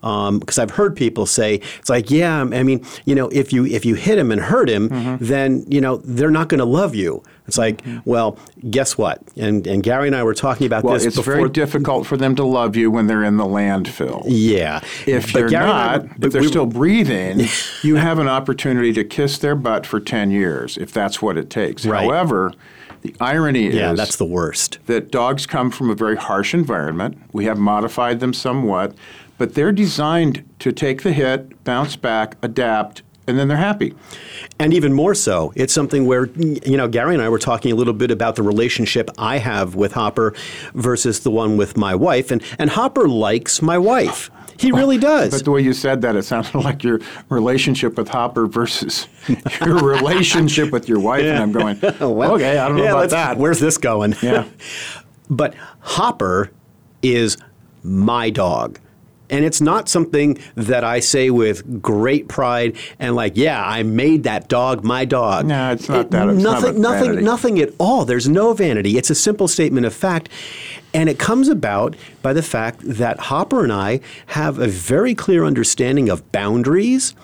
[0.01, 3.85] because I've heard people say it's like, yeah, I mean, you know, if you if
[3.85, 5.23] you hit him and hurt him, Mm-hmm.
[5.25, 7.23] then you know they're not going to love you.
[7.47, 8.37] It's like, well,
[8.69, 9.21] guess what?
[9.37, 11.35] And and Gary and I were talking about Well, this it's before.
[11.35, 14.23] very difficult for them to love you when they're in the landfill.
[14.27, 14.81] Yeah.
[15.05, 17.47] If But you're Gary not, were- if they're we- still breathing,
[17.83, 21.49] you have an opportunity to kiss their butt for 10 years, if that's what it
[21.49, 21.85] takes.
[21.85, 22.03] Right.
[22.03, 22.53] However,
[23.01, 24.79] the irony Yeah, is that's the worst.
[24.85, 27.17] that dogs come from a very harsh environment.
[27.33, 28.93] We have modified them somewhat,
[29.37, 33.93] but they're designed to take the hit, bounce back, adapt, and then they're happy.
[34.59, 37.75] And even more so, it's something where, you know, Gary and I were talking a
[37.75, 40.33] little bit about the relationship I have with Hopper
[40.73, 42.31] versus the one with my wife.
[42.31, 44.29] And, and Hopper likes my wife.
[44.61, 45.31] He really does.
[45.31, 49.07] But the way you said that, it sounded like your relationship with Hopper versus
[49.65, 51.23] your relationship with your wife.
[51.23, 53.37] And I'm going, Well, okay, I don't know yeah, about that.
[53.37, 54.15] Where's this going?
[54.21, 54.45] Yeah.
[55.29, 56.51] but Hopper
[57.01, 57.37] is
[57.83, 58.79] my dog.
[59.31, 64.23] And it's not something that I say with great pride and like, yeah, I made
[64.23, 65.45] that dog my dog.
[65.45, 66.27] No, it's not that.
[66.27, 68.05] It's not nothing, about nothing, nothing at all.
[68.05, 68.97] There's no vanity.
[68.97, 70.29] It's a simple statement of fact.
[70.93, 75.45] And it comes about by the fact that Hopper and I have a very clear
[75.45, 77.15] understanding of boundaries,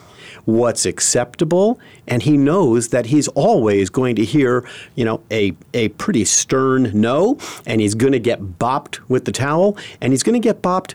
[0.46, 4.66] what's acceptable, and he knows that he's always going to hear,
[4.96, 9.34] you know, a, a pretty stern no, and he's going to get bopped with the
[9.34, 10.94] towel, and he's going to get bopped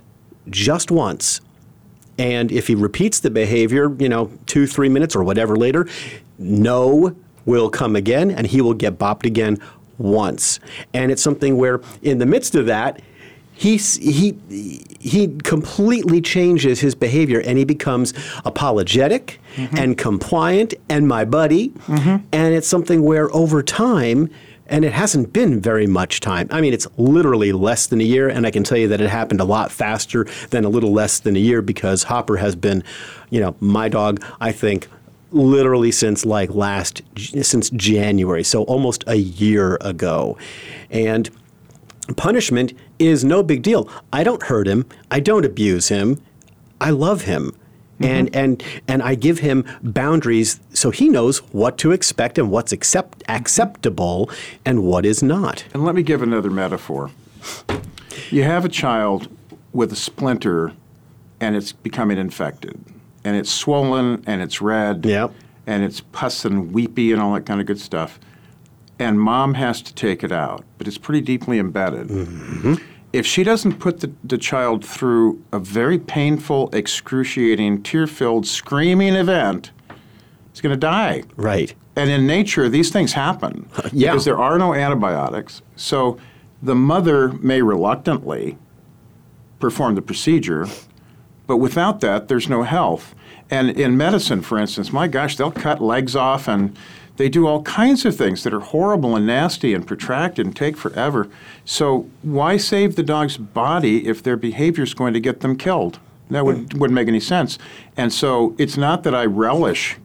[0.51, 1.41] just once.
[2.19, 5.89] And if he repeats the behavior, you know, two, three minutes or whatever later,
[6.39, 9.59] no will come again and he will get bopped again
[9.99, 10.61] once.
[10.93, 13.01] And it's something where, in the midst of that,
[13.53, 14.37] he's, he,
[15.01, 18.13] he completely changes his behavior and he becomes
[18.45, 19.77] apologetic mm-hmm.
[19.77, 21.71] and compliant and my buddy.
[21.71, 22.25] Mm-hmm.
[22.33, 24.31] And it's something where over time,
[24.67, 26.49] and it hasn't been very much time.
[26.51, 29.11] I mean, it's literally less than a year, and I can tell you that it
[29.11, 32.83] happened a lot faster than a little less than a year because Hopper has been,
[33.31, 34.89] you know, my dog, I think,
[35.31, 40.39] literally since like last, since January, so almost a year ago.
[40.91, 41.31] And
[42.17, 43.89] punishment is no big deal.
[44.13, 46.21] I don't hurt him, I don't abuse him,
[46.81, 47.57] I love him.
[48.01, 48.05] Mm-hmm.
[48.05, 52.73] And, and and I give him boundaries so he knows what to expect and what's
[52.73, 54.29] accept, acceptable
[54.65, 55.65] and what is not.
[55.75, 57.11] And let me give another metaphor.
[58.31, 59.29] You have a child
[59.73, 60.73] with a splinter
[61.41, 62.79] and it's becoming infected.
[63.25, 65.33] and it's swollen and it's red Yep.
[65.67, 68.19] and it's pus and weepy and all that kind of good stuff.
[68.99, 72.09] And mom has to take it out, but it's pretty deeply embedded.
[72.09, 72.75] Mm-hmm.
[73.13, 79.15] If she doesn't put the, the child through a very painful, excruciating, tear filled, screaming
[79.15, 79.71] event,
[80.51, 81.25] it's going to die.
[81.37, 81.75] Right.
[81.95, 84.13] And in nature, these things happen yeah.
[84.13, 85.61] because there are no antibiotics.
[85.77, 86.19] So
[86.63, 88.57] the mother may reluctantly
[89.59, 90.67] perform the procedure,
[91.47, 93.15] but without that, there's no health.
[93.51, 96.77] And in medicine, for instance, my gosh, they'll cut legs off and
[97.17, 100.77] they do all kinds of things that are horrible and nasty and protracted and take
[100.77, 101.29] forever.
[101.65, 105.99] So why save the dog's body if their behavior is going to get them killed?
[106.31, 106.79] That would, mm.
[106.79, 107.59] wouldn't make any sense.
[107.97, 109.97] And so it's not that I relish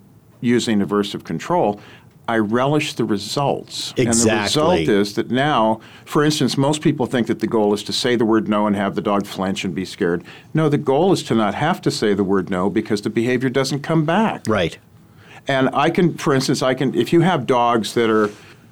[0.41, 1.79] using aversive control.
[2.27, 3.93] I relish the results.
[3.95, 4.09] Exactly.
[4.09, 7.83] And the result is that now, for instance, most people think that the goal is
[7.83, 10.25] to say the word no and have the dog flinch and be scared.
[10.53, 13.49] No, the goal is to not have to say the word no because the behavior
[13.49, 14.43] doesn't come back.
[14.45, 14.77] Right.
[15.47, 18.29] And I can, for instance, I can, if you have dogs that are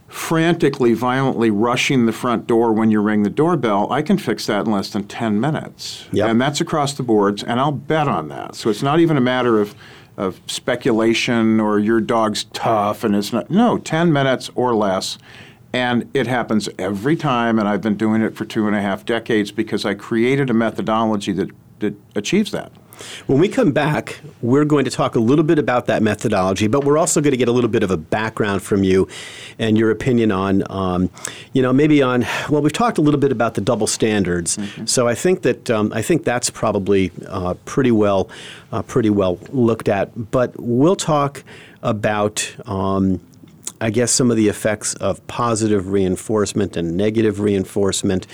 [0.07, 4.65] frantically, violently rushing the front door when you ring the doorbell, I can fix that
[4.65, 6.07] in less than 10 minutes.
[6.11, 6.29] Yep.
[6.29, 8.55] And that's across the boards, and I'll bet on that.
[8.55, 9.75] So it's not even a matter of,
[10.17, 13.49] of speculation or your dog's tough and it's not.
[13.49, 15.17] No, 10 minutes or less.
[15.73, 19.03] And it happens every time, and I've been doing it for two and a half
[19.03, 22.71] decades because I created a methodology that, that achieves that.
[23.27, 26.83] When we come back, we're going to talk a little bit about that methodology, but
[26.83, 29.07] we're also going to get a little bit of a background from you
[29.59, 31.09] and your opinion on, um,
[31.53, 32.25] you know, maybe on.
[32.49, 35.91] Well, we've talked a little bit about the double standards, so I think that um,
[35.93, 38.29] I think that's probably uh, pretty well,
[38.71, 40.31] uh, pretty well looked at.
[40.31, 41.43] But we'll talk
[41.81, 42.55] about.
[42.65, 43.21] Um,
[43.85, 48.25] I guess some of the effects of positive reinforcement and negative reinforcement,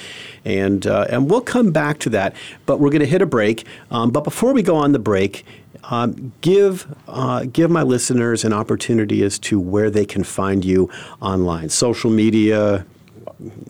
[0.46, 2.38] and uh, and we'll come back to that.
[2.66, 3.66] But we're going to hit a break.
[3.92, 5.46] Um, but before we go on the break,
[5.84, 10.90] um, give uh, give my listeners an opportunity as to where they can find you
[11.20, 12.86] online, social media.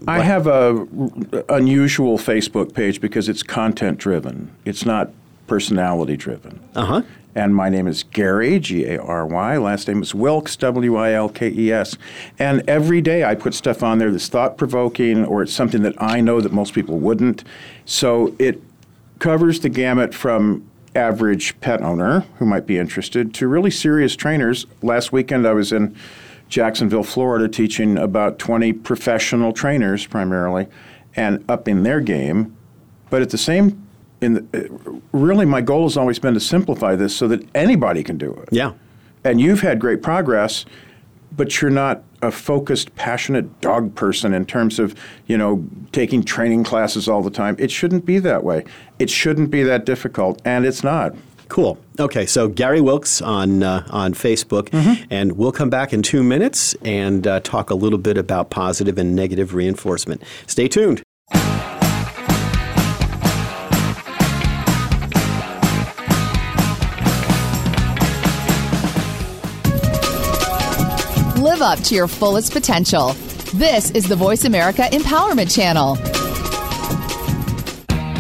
[0.08, 4.56] I have a r- unusual Facebook page because it's content driven.
[4.65, 5.10] It's not
[5.48, 6.60] personality driven.
[6.76, 7.02] Uh huh.
[7.34, 9.58] And my name is Gary, G A R Y.
[9.58, 11.98] Last name is Wilkes, W I L K E S.
[12.38, 16.02] And every day I put stuff on there that's thought provoking or it's something that
[16.02, 17.44] I know that most people wouldn't.
[17.86, 18.62] So it
[19.20, 24.65] covers the gamut from average pet owner who might be interested to really serious trainers.
[24.82, 25.96] Last weekend I was in
[26.50, 30.67] Jacksonville, Florida, teaching about 20 professional trainers primarily
[31.15, 32.58] and upping their game.
[33.10, 33.81] But at the same
[34.22, 38.04] in the, uh, really my goal has always been to simplify this so that anybody
[38.04, 38.50] can do it.
[38.52, 38.74] Yeah.
[39.24, 40.66] And you've had great progress,
[41.36, 44.96] but you're not a focused, passionate dog person in terms of,
[45.28, 47.56] you know, taking training classes all the time.
[47.60, 48.64] It shouldn't be that way.
[49.00, 51.16] It shouldn't be that difficult, and it's not.
[51.48, 51.78] Cool.
[52.00, 54.70] Okay, so Gary Wilkes on uh, on Facebook,
[55.10, 58.98] and we'll come back in two minutes and uh, talk a little bit about positive
[58.98, 60.24] and negative reinforcement.
[60.48, 61.04] Stay tuned.
[71.62, 73.13] Live up to your fullest potential.
[73.54, 75.95] This is the Voice America Empowerment Channel.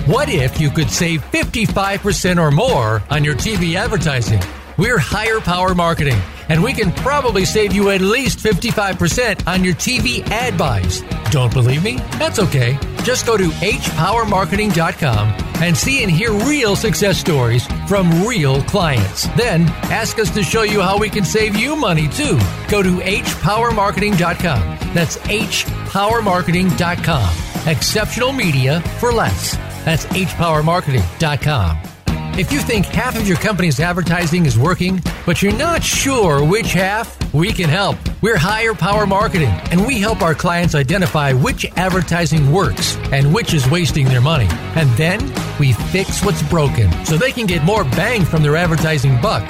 [0.05, 4.39] What if you could save 55% or more on your TV advertising?
[4.77, 6.21] We're Higher Power Marketing,
[6.51, 11.01] and we can probably save you at least 55% on your TV ad buys.
[11.31, 11.95] Don't believe me?
[12.19, 12.77] That's okay.
[13.03, 15.29] Just go to hpowermarketing.com
[15.63, 19.27] and see and hear real success stories from real clients.
[19.37, 22.37] Then ask us to show you how we can save you money too.
[22.67, 24.93] Go to hpowermarketing.com.
[24.93, 27.67] That's hpowermarketing.com.
[27.67, 29.55] Exceptional media for less.
[29.85, 31.90] That's hpowermarketing.com.
[32.37, 36.71] If you think half of your company's advertising is working, but you're not sure which
[36.71, 37.97] half, we can help.
[38.21, 43.53] We're Higher Power Marketing, and we help our clients identify which advertising works and which
[43.53, 44.47] is wasting their money.
[44.75, 45.19] And then
[45.59, 49.43] we fix what's broken so they can get more bang from their advertising buck.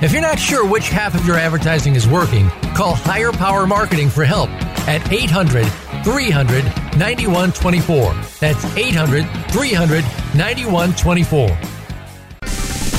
[0.00, 4.08] If you're not sure which half of your advertising is working, call Higher Power Marketing
[4.08, 4.50] for help
[4.86, 5.66] at 800
[6.04, 6.64] 300
[6.96, 8.14] 9124.
[8.38, 10.04] That's 800 300
[10.36, 11.79] 9124.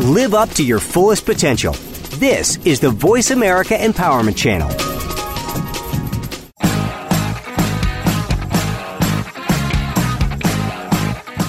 [0.00, 1.72] Live up to your fullest potential.
[2.18, 4.68] This is the Voice America Empowerment Channel.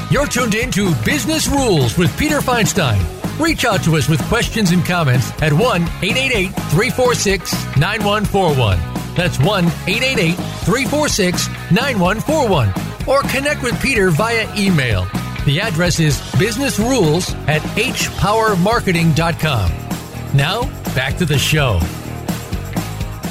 [0.09, 2.97] You're tuned in to Business Rules with Peter Feinstein.
[3.37, 8.79] Reach out to us with questions and comments at 1 888 346 9141.
[9.13, 12.69] That's 1 888 346 9141.
[13.07, 15.05] Or connect with Peter via email.
[15.47, 19.71] The address is businessrules at hpowermarketing.com.
[20.35, 21.79] Now, back to the show.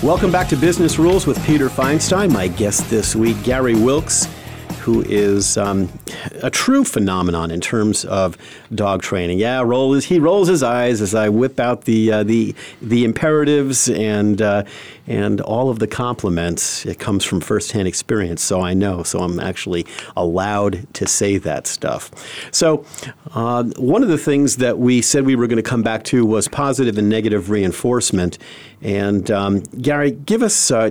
[0.03, 2.33] Welcome back to Business Rules with Peter Feinstein.
[2.33, 4.27] My guest this week, Gary Wilkes
[4.87, 5.89] who is um,
[6.45, 8.39] a true phenomenon in terms of
[8.75, 9.39] dog training.
[9.39, 13.05] Yeah, roll his, he rolls his eyes as I whip out the uh, the the
[13.05, 14.65] imperatives and uh,
[15.07, 16.85] and all of the compliments.
[16.87, 19.03] It comes from firsthand experience, so I know.
[19.03, 19.87] So I'm actually
[20.17, 22.11] allowed to say that stuff.
[22.53, 22.85] So
[23.35, 26.25] uh, one of the things that we said we were going to come back to
[26.25, 28.39] was positive and negative reinforcement.
[28.83, 30.91] And um, Gary, give us uh,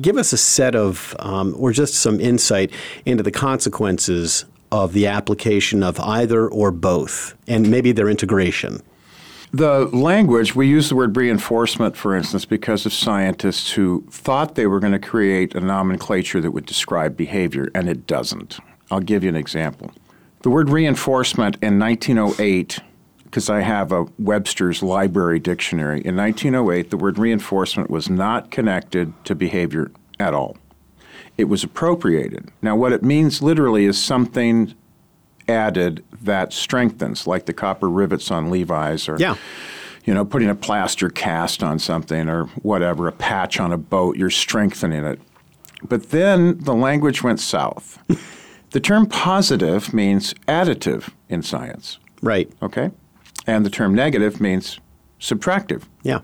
[0.00, 2.70] give us a set of um, or just some insight
[3.04, 4.44] into the consequences
[4.84, 8.82] of the application of either or both, and maybe their integration.
[9.52, 14.66] The language, we use the word reinforcement, for instance, because of scientists who thought they
[14.66, 18.58] were going to create a nomenclature that would describe behavior, and it doesn't.
[18.90, 19.92] I'll give you an example.
[20.42, 22.80] The word reinforcement in 1908
[23.24, 26.00] because I have a Webster's Library Dictionary.
[26.04, 30.56] In 1908, the word reinforcement was not connected to behavior at all.
[31.38, 32.50] It was appropriated.
[32.62, 34.74] Now, what it means literally is something
[35.48, 39.16] added that strengthens, like the copper rivets on Levi's or.
[39.18, 39.36] Yeah
[40.06, 44.16] you know, putting a plaster cast on something or whatever, a patch on a boat,
[44.16, 45.20] you're strengthening it.
[45.82, 47.98] But then the language went south.
[48.70, 51.98] the term positive means additive in science.
[52.22, 52.50] Right.
[52.62, 52.92] Okay?
[53.46, 54.78] And the term negative means
[55.20, 55.82] subtractive.
[56.02, 56.20] Yeah.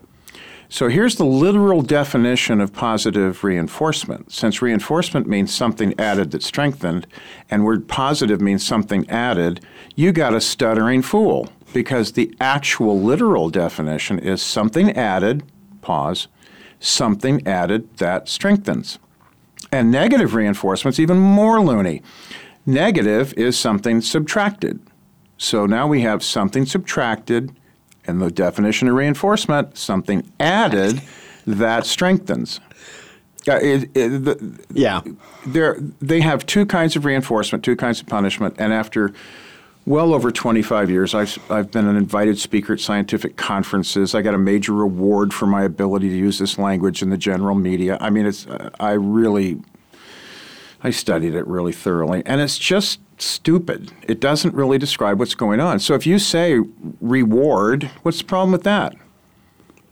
[0.73, 4.31] So here's the literal definition of positive reinforcement.
[4.31, 7.05] Since reinforcement means something added that strengthened,
[7.51, 9.63] and word positive means something added,
[9.95, 15.43] you got a stuttering fool because the actual literal definition is something added,
[15.81, 16.27] pause,
[16.79, 18.97] something added that strengthens.
[19.71, 22.01] And negative reinforcement's even more loony.
[22.65, 24.79] Negative is something subtracted.
[25.37, 27.55] So now we have something subtracted,
[28.05, 31.01] and the definition of reinforcement, something added
[31.45, 32.59] that strengthens.
[33.47, 35.01] Uh, it, it, the, yeah.
[36.01, 39.13] They have two kinds of reinforcement, two kinds of punishment, and after
[39.85, 44.15] well over 25 years, I've, I've been an invited speaker at scientific conferences.
[44.15, 47.55] I got a major reward for my ability to use this language in the general
[47.55, 47.97] media.
[47.99, 49.61] I mean, it's uh, I really
[50.81, 53.91] I studied it really thoroughly, and it's just stupid.
[54.03, 55.79] It doesn't really describe what's going on.
[55.79, 56.59] So if you say
[57.01, 58.95] reward, what's the problem with that?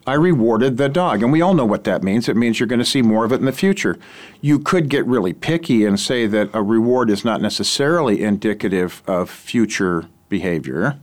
[0.08, 1.22] I rewarded the dog.
[1.22, 2.28] And we all know what that means.
[2.28, 3.98] It means you're going to see more of it in the future.
[4.42, 9.30] You could get really picky and say that a reward is not necessarily indicative of
[9.30, 10.98] future behavior.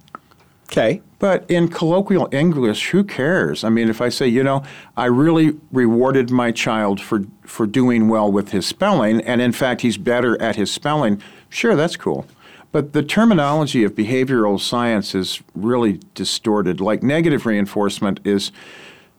[0.64, 1.00] Okay.
[1.18, 3.64] But in colloquial English, who cares?
[3.64, 4.62] I mean, if I say, you know,
[4.96, 9.80] I really rewarded my child for, for doing well with his spelling, and in fact,
[9.80, 12.26] he's better at his spelling, sure, that's cool.
[12.70, 16.80] But the terminology of behavioral science is really distorted.
[16.80, 18.52] Like negative reinforcement is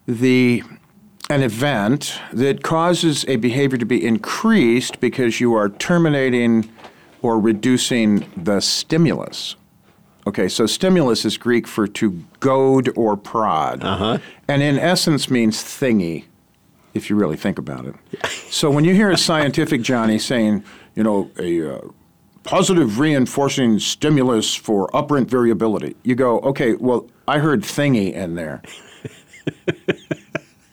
[0.07, 0.63] the
[1.29, 6.67] an event that causes a behavior to be increased because you are terminating
[7.21, 9.55] or reducing the stimulus.
[10.25, 13.83] Okay, so stimulus is Greek for to goad or prod.
[13.83, 14.17] Uh-huh.
[14.47, 16.25] And in essence means thingy,
[16.93, 17.95] if you really think about it.
[18.49, 20.63] so when you hear a scientific Johnny saying,
[20.95, 21.81] you know, a uh,
[22.43, 28.61] positive reinforcing stimulus for operant variability, you go, okay, well, I heard thingy in there.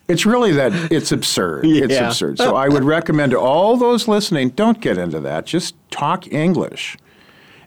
[0.08, 1.66] It's really that it's absurd.
[1.66, 1.84] Yeah.
[1.84, 2.38] It's absurd.
[2.38, 5.46] So I would recommend to all those listening, don't get into that.
[5.46, 6.96] Just talk English.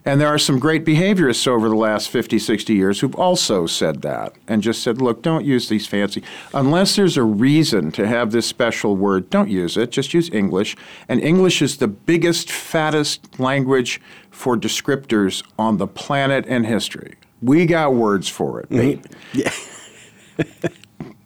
[0.04, 4.02] And there are some great behaviorists over the last 50, 60 years who've also said
[4.02, 6.22] that and just said, look, don't use these fancy,
[6.54, 10.76] unless there's a reason to have this special word, don't use it, just use English.
[11.08, 17.16] And English is the biggest, fattest language for descriptors on the planet in history.
[17.42, 19.02] We got words for it, baby.
[19.02, 19.38] Mm-hmm.
[19.38, 19.52] Yeah.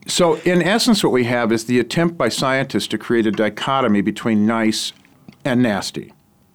[0.07, 4.03] So, in essence, what we have is the attempt by scientists to create a dichotomy
[4.03, 4.93] between nice
[5.45, 6.13] and nasty.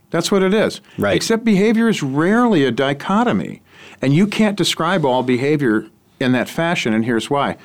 [0.09, 0.81] That's what it is.
[0.97, 1.15] Right.
[1.15, 3.61] Except behavior is rarely a dichotomy.
[4.01, 5.87] And you can't describe all behavior
[6.19, 7.57] in that fashion, and here's why.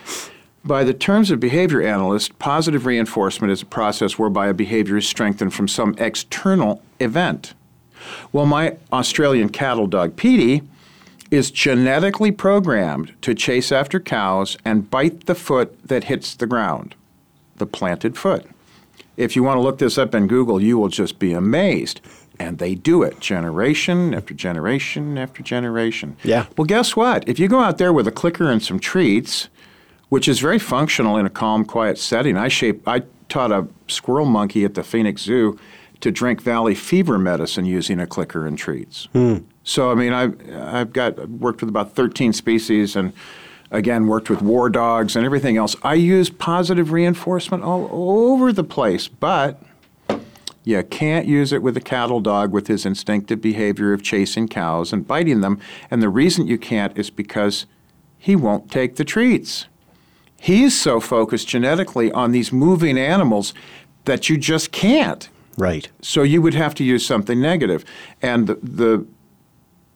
[0.64, 5.06] By the terms of behavior analysts, positive reinforcement is a process whereby a behavior is
[5.06, 7.54] strengthened from some external event.
[8.32, 10.62] Well, my Australian cattle dog, Petey,
[11.30, 16.94] is genetically programmed to chase after cows and bite the foot that hits the ground,
[17.56, 18.46] the planted foot.
[19.16, 22.00] If you want to look this up in Google, you will just be amazed.
[22.40, 26.16] And they do it generation after generation after generation.
[26.24, 26.46] Yeah.
[26.56, 27.28] Well, guess what?
[27.28, 29.48] If you go out there with a clicker and some treats,
[30.08, 34.26] which is very functional in a calm, quiet setting, I shape, I taught a squirrel
[34.26, 35.58] monkey at the Phoenix Zoo
[36.00, 39.06] to drink valley fever medicine using a clicker and treats.
[39.12, 39.38] Hmm.
[39.62, 43.12] So I mean, I've I've got worked with about 13 species and.
[43.70, 45.74] Again, worked with war dogs and everything else.
[45.82, 47.88] I use positive reinforcement all
[48.30, 49.60] over the place, but
[50.64, 54.92] you can't use it with a cattle dog with his instinctive behavior of chasing cows
[54.92, 55.60] and biting them.
[55.90, 57.66] And the reason you can't is because
[58.18, 59.66] he won't take the treats.
[60.40, 63.52] He's so focused genetically on these moving animals
[64.06, 65.28] that you just can't.
[65.58, 65.90] Right.
[66.00, 67.84] So you would have to use something negative.
[68.22, 69.06] And the, the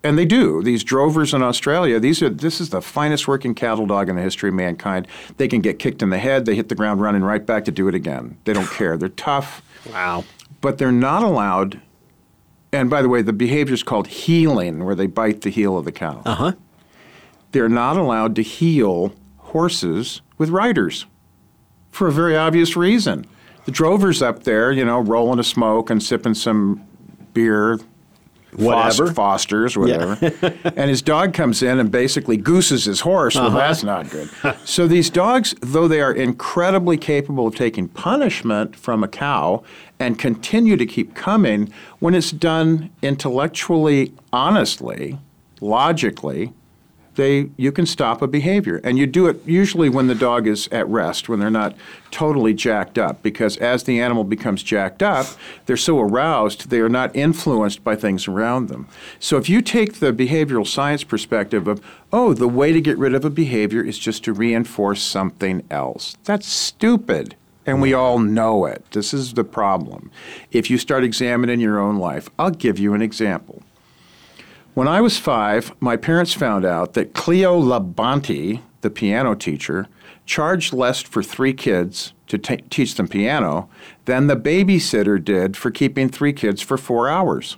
[0.04, 0.62] and they do.
[0.62, 4.22] These drovers in Australia, these are this is the finest working cattle dog in the
[4.22, 5.08] history of mankind.
[5.38, 7.72] They can get kicked in the head, they hit the ground running right back to
[7.72, 8.36] do it again.
[8.44, 8.96] They don't care.
[8.96, 10.24] They're tough Wow.
[10.60, 11.80] But they're not allowed.
[12.72, 15.84] And by the way, the behavior is called heeling, where they bite the heel of
[15.84, 16.22] the cow.
[16.24, 16.52] Uh huh.
[17.52, 21.06] They're not allowed to heel horses with riders
[21.90, 23.26] for a very obvious reason.
[23.64, 26.86] The drover's up there, you know, rolling a smoke and sipping some
[27.32, 27.78] beer,
[28.56, 29.12] Whatever.
[29.12, 30.18] Foster's, whatever.
[30.64, 33.34] and his dog comes in and basically gooses his horse.
[33.34, 33.58] Well, uh-huh.
[33.58, 34.30] that's not good.
[34.64, 39.62] so these dogs, though they are incredibly capable of taking punishment from a cow
[39.98, 45.18] and continue to keep coming, when it's done intellectually, honestly,
[45.60, 46.52] logically,
[47.18, 48.80] they you can stop a behavior.
[48.82, 51.76] And you do it usually when the dog is at rest when they're not
[52.10, 55.26] totally jacked up because as the animal becomes jacked up
[55.66, 58.88] they're so aroused they are not influenced by things around them.
[59.18, 63.14] So if you take the behavioral science perspective of oh the way to get rid
[63.14, 66.16] of a behavior is just to reinforce something else.
[66.24, 67.34] That's stupid
[67.66, 68.82] and we all know it.
[68.92, 70.10] This is the problem.
[70.52, 73.62] If you start examining your own life i'll give you an example
[74.74, 79.88] when I was five, my parents found out that Cleo Labonte, the piano teacher,
[80.24, 83.68] charged less for three kids to ta teach them piano
[84.04, 87.56] than the babysitter did for keeping three kids for four hours.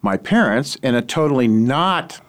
[0.00, 2.20] My parents, in a totally not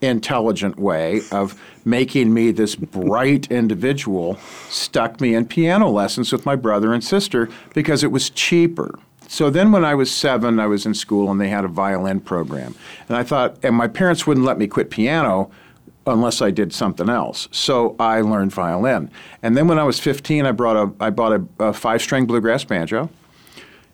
[0.00, 4.38] intelligent way of making me this bright individual,
[4.68, 8.98] stuck me in piano lessons with my brother and sister because it was cheaper.
[9.30, 12.18] So then when I was seven, I was in school and they had a violin
[12.18, 12.74] program.
[13.06, 15.52] And I thought, and my parents wouldn't let me quit piano
[16.04, 17.46] unless I did something else.
[17.52, 19.08] So I learned violin.
[19.40, 22.26] And then when I was 15, I, brought a, I bought a, a five string
[22.26, 23.08] bluegrass banjo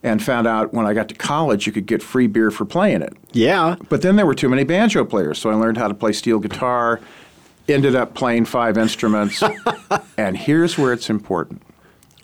[0.02, 3.02] and found out when I got to college you could get free beer for playing
[3.02, 3.12] it.
[3.32, 3.76] Yeah.
[3.90, 6.38] But then there were too many banjo players, so I learned how to play steel
[6.38, 6.98] guitar,
[7.68, 9.42] ended up playing five instruments.
[10.16, 11.62] and here's where it's important.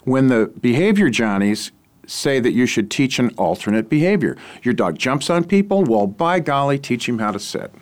[0.03, 1.71] When the behavior Johnnies
[2.07, 6.39] say that you should teach an alternate behavior, your dog jumps on people, well, by
[6.39, 7.73] golly, teach him how to sit.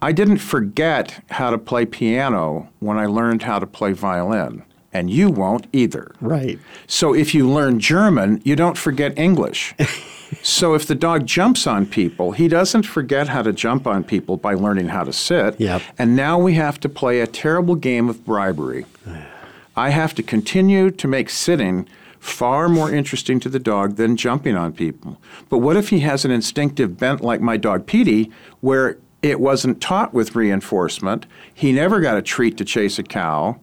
[0.00, 5.10] I didn't forget how to play piano when I learned how to play violin, and
[5.10, 6.14] you won't either.
[6.20, 6.58] Right.
[6.86, 9.74] So if you learn German, you don't forget English.
[10.42, 14.36] so if the dog jumps on people, he doesn't forget how to jump on people
[14.36, 15.60] by learning how to sit.
[15.60, 15.82] Yep.
[15.98, 18.86] And now we have to play a terrible game of bribery.
[19.76, 21.88] I have to continue to make sitting
[22.20, 25.20] far more interesting to the dog than jumping on people.
[25.48, 29.80] But what if he has an instinctive bent like my dog Petey, where it wasn't
[29.80, 31.26] taught with reinforcement?
[31.54, 33.58] He never got a treat to chase a cow.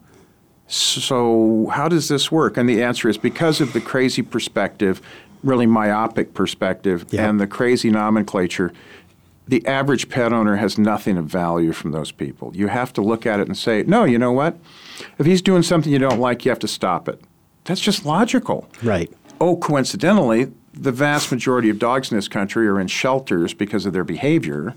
[0.67, 2.57] So, how does this work?
[2.57, 4.99] And the answer is because of the crazy perspective,
[5.43, 7.29] really myopic perspective, Yeah.
[7.29, 8.73] and the crazy nomenclature,
[9.47, 12.51] the average pet owner has nothing of value from those people.
[12.55, 14.57] You have to look at it and say, no, you know what?
[15.19, 17.21] If he's doing something you don't like, you have to stop it.
[17.65, 18.67] That's just logical.
[18.81, 19.11] Right.
[19.41, 23.93] Oh, coincidentally, the vast majority of dogs in this country are in shelters because of
[23.93, 24.75] their behavior.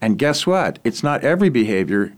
[0.00, 0.78] And guess what?
[0.84, 2.14] It's not every behavior,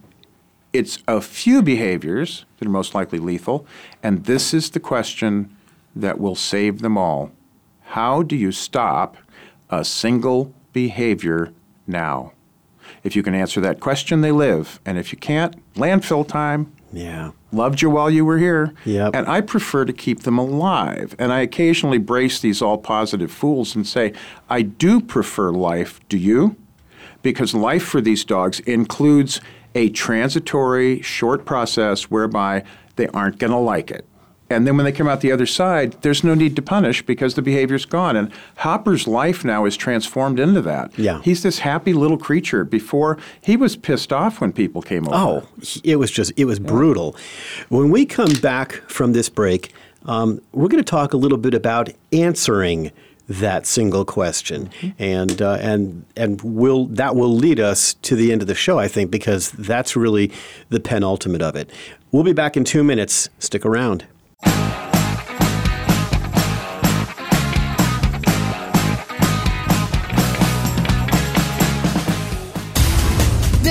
[0.72, 3.66] it's a few behaviors that are most likely lethal.
[4.02, 5.56] And this is the question
[5.96, 7.32] that will save them all.
[7.82, 9.16] How do you stop
[9.68, 11.52] a single behavior
[11.86, 12.32] now?
[13.02, 14.80] If you can answer that question, they live.
[14.84, 16.72] And if you can't, landfill time.
[16.92, 17.32] Yeah.
[17.52, 18.74] Loved you while you were here.
[18.84, 19.14] Yep.
[19.14, 21.14] And I prefer to keep them alive.
[21.18, 24.12] And I occasionally brace these all positive fools and say,
[24.48, 26.00] I do prefer life.
[26.08, 26.56] Do you?
[27.22, 29.40] Because life for these dogs includes
[29.74, 32.64] a transitory, short process whereby
[32.96, 34.04] they aren't going to like it.
[34.50, 37.34] And then when they come out the other side, there's no need to punish because
[37.34, 38.16] the behavior's gone.
[38.16, 40.98] And Hopper's life now is transformed into that.
[40.98, 41.22] Yeah.
[41.22, 42.64] He's this happy little creature.
[42.64, 45.16] Before, he was pissed off when people came over.
[45.16, 45.48] Oh,
[45.84, 47.16] it was just, it was brutal.
[47.68, 49.72] When we come back from this break,
[50.06, 52.90] um, we're going to talk a little bit about answering
[53.28, 58.42] that single question, and uh, and and will that will lead us to the end
[58.42, 60.32] of the show, I think, because that's really
[60.68, 61.70] the penultimate of it.
[62.10, 63.28] We'll be back in two minutes.
[63.38, 64.04] Stick around.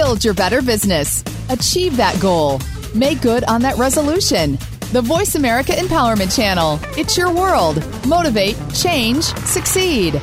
[0.09, 1.23] Build your better business.
[1.49, 2.59] Achieve that goal.
[2.95, 4.57] Make good on that resolution.
[4.91, 6.79] The Voice America Empowerment Channel.
[6.97, 7.85] It's your world.
[8.07, 10.15] Motivate, change, succeed.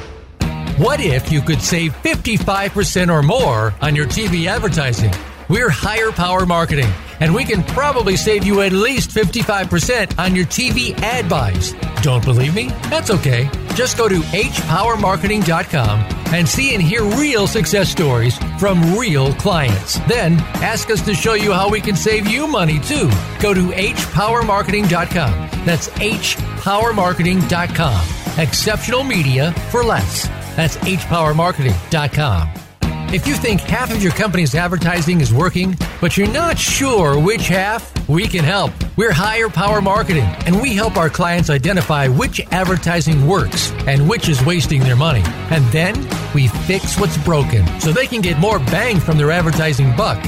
[0.77, 5.13] What if you could save 55% or more on your TV advertising?
[5.49, 6.91] We're Higher Power Marketing,
[7.21, 11.73] and we can probably save you at least 55% on your TV ad buys.
[12.03, 12.71] Don't believe me?
[12.91, 13.49] That's okay.
[13.75, 16.01] Just go to hpowermarketing.com
[16.35, 20.01] and see and hear real success stories from real clients.
[20.09, 20.33] Then
[20.63, 23.09] ask us to show you how we can save you money too.
[23.41, 25.51] Go to hpowermarketing.com.
[25.65, 28.39] That's hpowermarketing.com.
[28.39, 30.27] Exceptional media for less.
[30.57, 32.66] That's hpowermarketing.com.
[33.13, 37.47] If you think half of your company's advertising is working, but you're not sure which
[37.47, 38.73] half, we can help.
[38.97, 44.29] We're Higher Power Marketing, and we help our clients identify which advertising works and which
[44.29, 45.23] is wasting their money.
[45.51, 45.95] And then
[46.35, 50.19] we fix what's broken so they can get more bang from their advertising buck.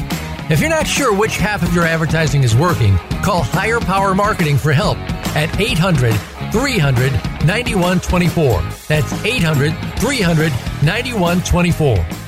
[0.48, 4.56] If you're not sure which half of your advertising is working, call Higher Power Marketing
[4.56, 4.98] for help
[5.34, 6.14] at 800
[6.52, 7.12] 300
[7.44, 8.62] 9124.
[8.86, 10.52] That's 800 300
[10.84, 12.27] 9124.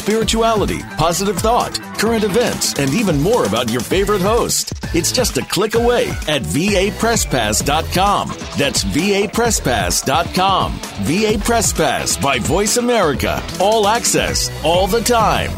[0.00, 4.72] spirituality, positive thought, current events, and even more about your favorite host.
[4.94, 8.28] It's just a click away at vapresspass.com.
[8.58, 10.72] That's vapresspass.com.
[11.04, 13.42] VA Press Pass by Voice America.
[13.60, 15.50] All access, all the time.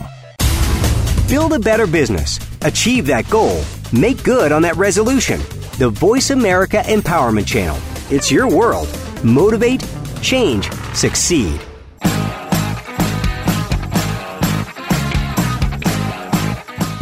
[1.28, 2.38] Build a better business.
[2.62, 3.62] Achieve that goal.
[3.92, 5.40] Make good on that resolution.
[5.78, 7.78] The Voice America Empowerment Channel.
[8.10, 8.88] It's your world.
[9.24, 9.82] Motivate,
[10.20, 11.60] change, succeed.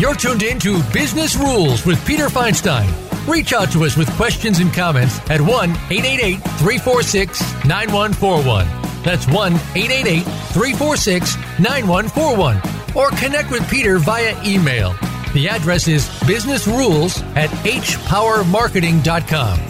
[0.00, 2.90] You're tuned in to Business Rules with Peter Feinstein.
[3.28, 8.66] Reach out to us with questions and comments at 1 888 346 9141.
[9.02, 12.62] That's 1 888 346 9141.
[12.96, 14.94] Or connect with Peter via email.
[15.34, 19.60] The address is businessrules at hpowermarketing.com.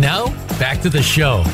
[0.00, 1.44] Now, back to the show.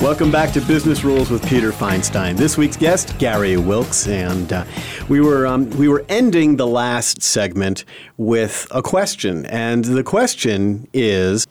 [0.00, 2.36] Welcome back to Business Rules with Peter Feinstein.
[2.36, 4.64] This week's guest, Gary Wilkes, and uh,
[5.08, 7.84] we were um, we were ending the last segment
[8.16, 11.48] with a question, and the question is,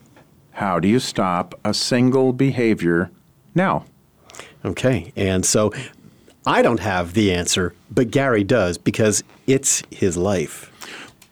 [0.52, 3.12] How do you stop a single behavior
[3.54, 3.84] now?
[4.64, 5.74] okay, and so
[6.45, 10.72] I don't have the answer, but Gary does because it's his life.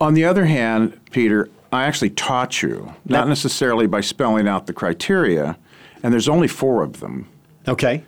[0.01, 4.73] On the other hand, Peter, I actually taught you, not necessarily by spelling out the
[4.73, 5.57] criteria,
[6.03, 7.27] and there's only four of them.
[7.67, 8.03] Okay,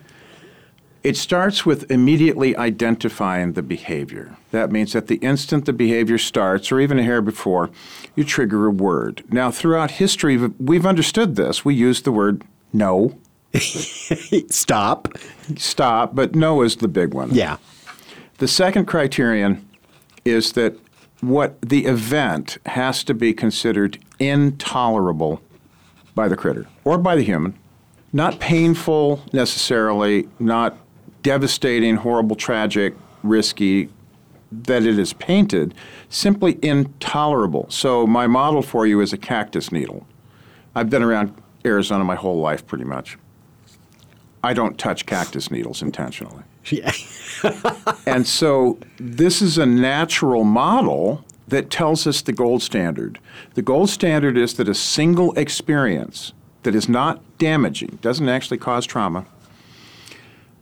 [1.02, 4.36] It starts with immediately identifying the behavior.
[4.50, 7.70] That means that the instant the behavior starts, or even a hair before,
[8.16, 9.22] you trigger a word.
[9.30, 11.64] Now, throughout history, we've understood this.
[11.64, 13.18] We use the word no,
[14.50, 15.08] stop.
[15.56, 17.30] stop, but no is the big one.
[17.32, 17.56] Yeah,
[18.38, 19.66] The second criterion
[20.24, 20.76] is that
[21.20, 25.40] what the event has to be considered intolerable
[26.14, 27.54] by the critter or by the human.
[28.12, 30.76] Not painful necessarily, not
[31.22, 33.88] devastating, horrible, tragic, risky,
[34.50, 35.74] that it is painted,
[36.08, 37.66] simply intolerable.
[37.68, 40.06] So, my model for you is a cactus needle.
[40.74, 41.34] I've been around
[41.66, 43.18] Arizona my whole life pretty much.
[44.42, 46.42] I don't touch cactus needles intentionally.
[46.70, 46.92] yeah.
[48.06, 53.18] And so this is a natural model that tells us the gold standard.
[53.54, 56.32] The gold standard is that a single experience
[56.62, 59.24] that is not damaging, doesn't actually cause trauma,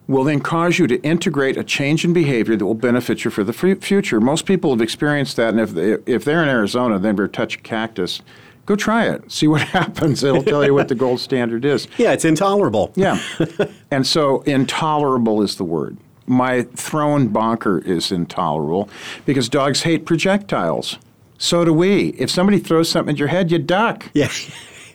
[0.06, 3.42] will then cause you to integrate a change in behavior that will benefit you for
[3.42, 4.20] the fu- future.
[4.20, 7.56] Most people have experienced that, and if, they, if they're in Arizona, they never touch
[7.56, 8.22] a cactus,
[8.66, 9.30] go try it.
[9.32, 10.22] See what happens.
[10.22, 11.88] It'll tell you what the gold standard is.
[11.98, 12.92] yeah, it's intolerable.
[12.94, 13.20] Yeah.
[13.90, 15.96] and so intolerable is the word.
[16.28, 18.88] My thrown bonker is intolerable
[19.26, 20.98] because dogs hate projectiles.
[21.38, 22.08] So do we.
[22.10, 24.10] If somebody throws something at your head, you duck.
[24.12, 24.30] Yeah.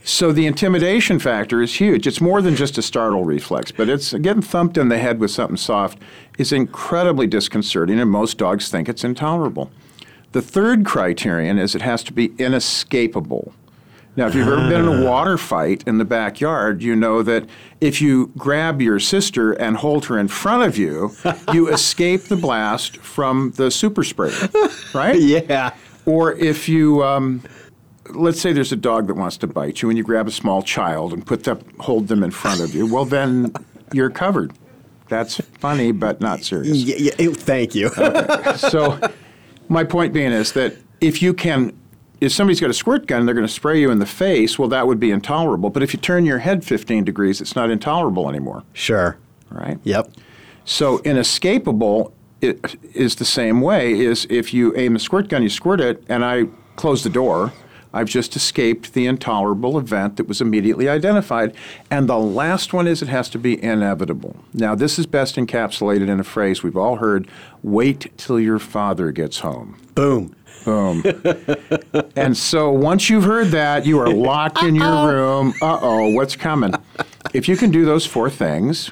[0.04, 2.08] So the intimidation factor is huge.
[2.08, 5.32] It's more than just a startle reflex, but it's getting thumped in the head with
[5.32, 5.99] something soft
[6.38, 9.72] is incredibly disconcerting, and most dogs think it's intolerable.
[10.32, 13.54] The third criterion is it has to be inescapable.
[14.16, 17.47] Now, if you've ever been in a water fight in the backyard, you know that
[17.80, 21.16] if you grab your sister and hold her in front of you,
[21.54, 24.49] you escape the blast from the super sprayer,
[24.93, 25.20] right?
[25.22, 25.74] Yeah.
[26.06, 27.43] Or if you, um,
[28.14, 30.62] let's say there's a dog that wants to bite you, and you grab a small
[30.62, 32.91] child and put them, hold them in front of you.
[32.91, 33.53] Well, then
[33.93, 34.53] you're covered.
[35.07, 36.78] That's funny, but not serious.
[36.78, 37.89] Yeah, yeah, thank you.
[38.57, 38.99] So,
[39.68, 41.78] my point being is that if you can,
[42.22, 44.57] if somebody's got a squirt gun and they're going to spray you in the face,
[44.57, 45.70] well, that would be intolerable.
[45.70, 49.18] But if you turn your head 15 degrees, it's not intolerable anymore, sure.
[49.49, 49.80] right?
[49.84, 50.14] Yep.
[50.64, 53.93] So inescapable it is the same way.
[53.93, 56.45] Is if you aim a squirt gun, you squirt it, and I
[56.76, 57.53] close the door.
[57.94, 61.56] I've just escaped the intolerable event that was immediately identified.
[61.89, 64.36] And the last one is it has to be inevitable.
[64.54, 67.28] Now, this is best encapsulated in a phrase we've all heard
[67.64, 69.80] wait till your father gets home.
[69.96, 70.36] Boom.
[70.66, 71.04] Boom.
[72.16, 75.54] and so once you've heard that, you are locked in your room.
[75.62, 76.74] Uh oh, what's coming?
[77.34, 78.92] If you can do those four things,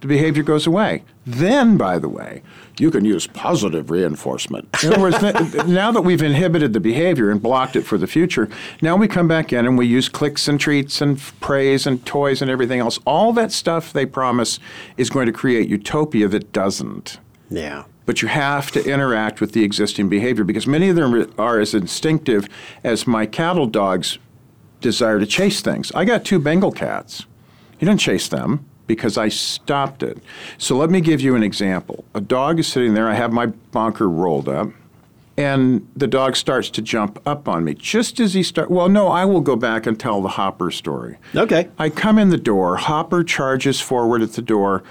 [0.00, 1.02] the behavior goes away.
[1.26, 2.42] Then, by the way,
[2.78, 4.68] you can use positive reinforcement.
[4.82, 5.20] In other words,
[5.66, 8.48] now that we've inhibited the behavior and blocked it for the future,
[8.82, 12.42] now we come back in and we use clicks and treats and praise and toys
[12.42, 12.98] and everything else.
[13.06, 14.58] All that stuff they promise
[14.96, 17.18] is going to create utopia that doesn't
[17.50, 17.84] Yeah.
[18.06, 21.74] but you have to interact with the existing behavior because many of them are as
[21.74, 22.48] instinctive
[22.82, 24.18] as my cattle dog's
[24.80, 25.90] desire to chase things.
[25.94, 27.24] I got two Bengal cats.
[27.78, 30.18] He didn't chase them because I stopped it.
[30.58, 32.04] So let me give you an example.
[32.14, 34.68] A dog is sitting there, I have my bonker rolled up.
[35.36, 37.74] And the dog starts to jump up on me.
[37.74, 41.16] Just as he start, well, no, I will go back and tell the Hopper story.
[41.34, 41.68] Okay.
[41.76, 42.76] I come in the door.
[42.76, 44.84] Hopper charges forward at the door,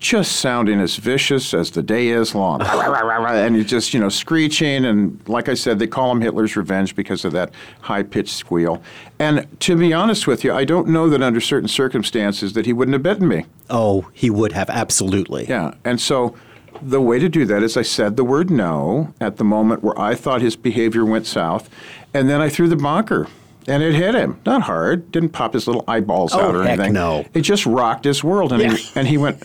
[0.00, 2.62] just sounding as vicious as the day is long.
[2.62, 4.84] and he's just, you know, screeching.
[4.84, 8.82] And like I said, they call him Hitler's Revenge because of that high pitched squeal.
[9.18, 12.72] And to be honest with you, I don't know that under certain circumstances that he
[12.72, 13.46] wouldn't have bitten me.
[13.70, 15.46] Oh, he would have absolutely.
[15.48, 15.74] Yeah.
[15.84, 16.34] And so
[16.80, 19.98] the way to do that is I said the word no at the moment where
[19.98, 21.68] I thought his behavior went south.
[22.14, 23.26] And then I threw the bonker.
[23.66, 24.40] And it hit him.
[24.46, 25.10] Not hard.
[25.12, 26.94] Didn't pop his little eyeballs Oh, out or heck anything.
[26.94, 27.26] no.
[27.34, 28.50] It just rocked his world.
[28.52, 28.74] And, Yeah.
[28.76, 29.42] he, and he went,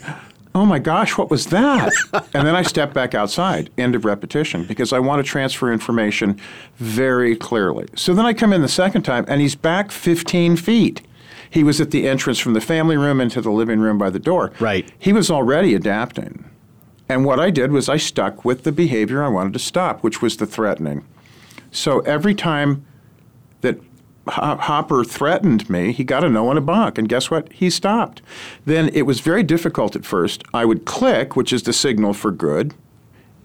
[0.56, 1.92] Oh my gosh, what was that?
[2.12, 3.70] and then I step back outside.
[3.76, 6.40] End of repetition because I want to transfer information
[6.76, 7.88] very clearly.
[7.96, 11.02] So then I come in the second time and he's back 15 feet.
[11.50, 14.18] He was at the entrance from the family room into the living room by the
[14.18, 14.52] door.
[14.60, 14.90] Right.
[14.98, 16.48] He was already adapting.
[17.08, 20.22] And what I did was I stuck with the behavior I wanted to stop, which
[20.22, 21.04] was the threatening.
[21.70, 22.86] So every time
[23.60, 23.78] that
[24.26, 27.52] Hopper threatened me, he got a no and a bonk, and guess what?
[27.52, 28.22] He stopped.
[28.64, 30.42] Then it was very difficult at first.
[30.54, 32.72] I would click, which is the signal for good,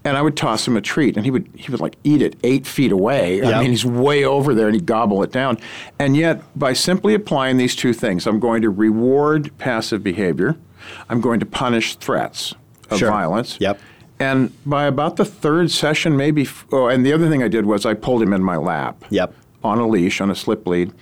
[0.04, 2.36] and I would toss him a treat, and he would he would like eat it
[2.44, 3.42] eight feet away.
[3.42, 5.58] I mean, he's way over there, and he'd gobble it down.
[5.98, 10.56] And yet, by simply applying these two things, I'm going to reward passive behavior.
[11.10, 12.54] I'm going to punish threats
[12.88, 13.10] of Sure.
[13.10, 13.58] violence.
[13.60, 13.78] Yep.
[14.18, 16.42] And by about the third session, maybe.
[16.42, 19.04] f- Oh, and the other thing I did was I pulled him in my lap
[19.10, 19.34] Yep.
[19.62, 20.92] On a leash, on a slip lead,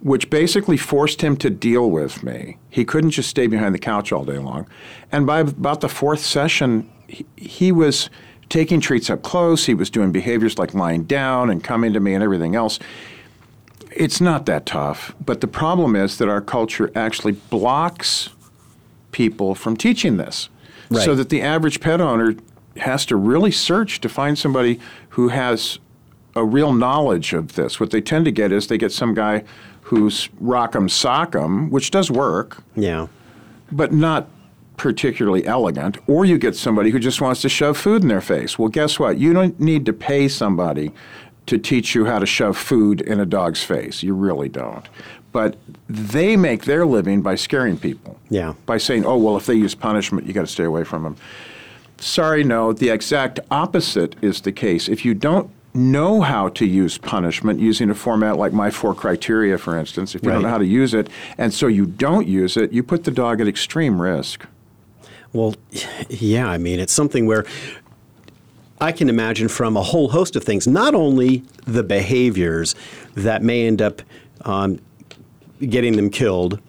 [0.00, 2.58] which basically forced him to deal with me.
[2.70, 4.66] He couldn't just stay behind the couch all day long.
[5.10, 8.10] And by about the fourth session, he, he was
[8.48, 9.66] taking treats up close.
[9.66, 12.78] He was doing behaviors like lying down and coming to me and everything else.
[13.90, 18.30] It's not that tough, but the problem is that our culture actually blocks
[19.12, 20.48] people from teaching this.
[21.04, 22.34] So that the average pet owner
[22.76, 24.80] has to really search to find somebody
[25.10, 25.78] who has
[26.36, 27.78] a real knowledge of this.
[27.78, 29.44] What they tend to get is they get some guy
[29.82, 33.06] who's rock'em sock'em, which does work, Yeah.
[33.70, 34.28] but not
[34.76, 38.58] particularly elegant, or you get somebody who just wants to shove food in their face.
[38.58, 39.18] Well, guess what?
[39.18, 40.90] You don't need to pay somebody
[41.46, 44.02] to teach you how to shove food in a dog's face.
[44.02, 44.88] You really don't.
[45.30, 45.56] But
[45.88, 48.18] they make their living by scaring people.
[48.30, 48.54] Yeah.
[48.66, 51.16] By saying, oh, well, if they use punishment, you got to stay away from them.
[51.98, 52.72] Sorry, no.
[52.72, 54.88] The exact opposite is the case.
[54.88, 59.58] If you don't know how to use punishment using a format like my four criteria,
[59.58, 62.56] for instance, if you don't know how to use it, and so you don't use
[62.56, 64.46] it, you put the dog at extreme risk.
[65.32, 65.56] Well,
[66.08, 67.44] yeah, I mean, it's something where
[68.80, 72.76] I can imagine from a whole host of things, not only the behaviors
[73.14, 74.02] that may end up
[74.42, 74.80] um,
[75.60, 76.60] getting them killed,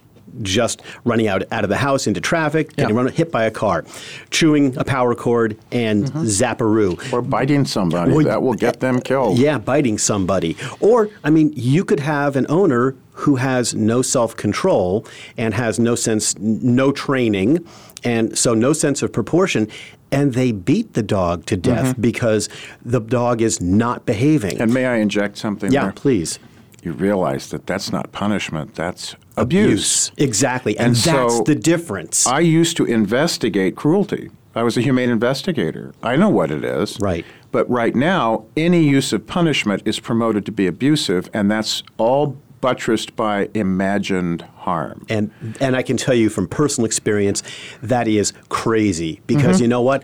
[0.41, 3.01] just running out, out of the house into traffic, getting Yeah.
[3.03, 3.85] run, hit by a car,
[4.31, 6.97] chewing a power cord, and zapparoo.
[7.13, 9.37] Or biting somebody Well, that will get them killed.
[9.37, 10.55] Yeah, biting somebody.
[10.79, 15.05] Or, I mean, you could have an owner who has no self control
[15.37, 17.65] and has no sense, no training,
[18.03, 19.67] and so no sense of proportion.
[20.11, 22.01] And they beat the dog to death Mm-hmm.
[22.01, 22.47] because
[22.85, 24.61] the dog is not behaving.
[24.61, 25.91] And may I inject something yeah, there?
[25.93, 26.39] please.
[26.83, 30.11] You realize that that's not punishment, that's abuse.
[30.17, 30.77] Exactly.
[30.77, 32.25] And, And that's so the difference.
[32.27, 34.29] I used to investigate cruelty.
[34.55, 35.93] I was a humane investigator.
[36.01, 36.97] I know what it is.
[37.01, 37.25] Right.
[37.51, 42.37] But right now, any use of punishment is promoted to be abusive, and that's all
[42.61, 45.05] buttressed by imagined harm.
[45.09, 45.29] and
[45.59, 47.43] and I can tell you from personal experience
[47.83, 49.63] that is crazy because Mm-hmm.
[49.63, 50.03] you know what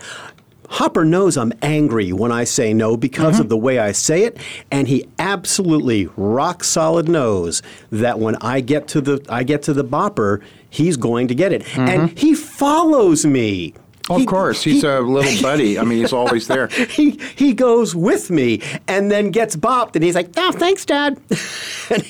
[0.72, 3.42] Hopper knows I'm angry when I say no because Mm-hmm.
[3.42, 4.38] of the way I say it
[4.70, 9.72] and he absolutely rock solid knows that when I get to the I get to
[9.74, 13.74] the bopper he's going to get it and he follows me
[14.08, 14.22] Mm-hmm.
[14.22, 15.78] Of course, he's he- a little buddy.
[15.78, 16.66] I mean, he's always there.
[16.90, 21.20] he he goes with me and then gets bopped and he's like, "Oh, thanks, Dad."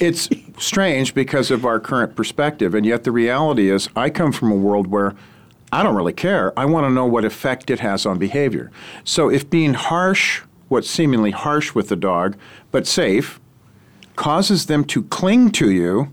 [0.01, 0.27] It's
[0.59, 4.57] strange because of our current perspective, and yet the reality is, I come from a
[4.57, 5.15] world where
[5.73, 6.57] I don't really care.
[6.59, 8.71] I want to know what effect it has on behavior.
[9.05, 12.37] So if being harsh, what's seemingly harsh with the dog,
[12.71, 13.41] but safe,
[14.15, 16.13] causes them to cling to you,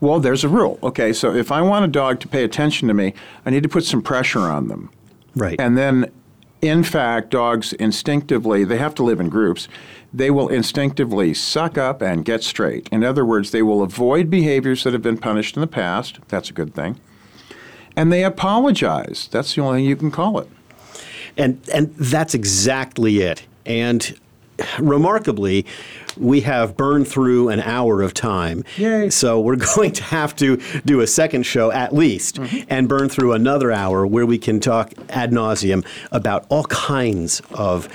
[0.00, 0.80] well, there's a rule.
[0.82, 3.14] Okay, so if I want a dog to pay attention to me,
[3.46, 4.90] I need to put some pressure on them.
[5.36, 5.60] right.
[5.60, 6.10] And then,
[6.60, 9.68] in fact, dogs instinctively, they have to live in groups,
[10.12, 12.88] they will instinctively suck up and get straight.
[12.90, 16.18] In other words, they will avoid behaviors that have been punished in the past.
[16.26, 16.98] That's a good thing.
[17.96, 19.28] And they apologize.
[19.30, 20.48] That's the only thing you can call it.
[21.36, 23.44] And and that's exactly it.
[23.64, 24.18] And
[24.78, 25.66] remarkably,
[26.16, 28.64] we have burned through an hour of time.
[28.76, 29.10] Yay.
[29.10, 32.66] So we're going to have to do a second show at least mm-hmm.
[32.68, 37.88] and burn through another hour where we can talk ad nauseum about all kinds of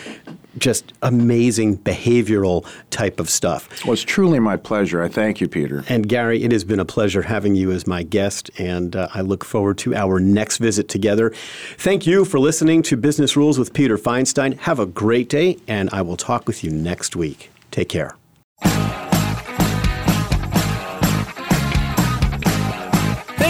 [0.58, 3.84] just amazing behavioral type of stuff.
[3.86, 5.02] Well, it's truly my pleasure.
[5.04, 5.84] I thank you, Peter.
[5.88, 9.22] And Gary, it has been a pleasure having you as my guest, and uh, I
[9.22, 11.34] look forward to our next visit together.
[11.78, 14.58] Thank you for listening to Business Rules with Peter Feinstein.
[14.60, 17.52] Have a great day, and I will talk with you next week.
[17.72, 18.16] Take care.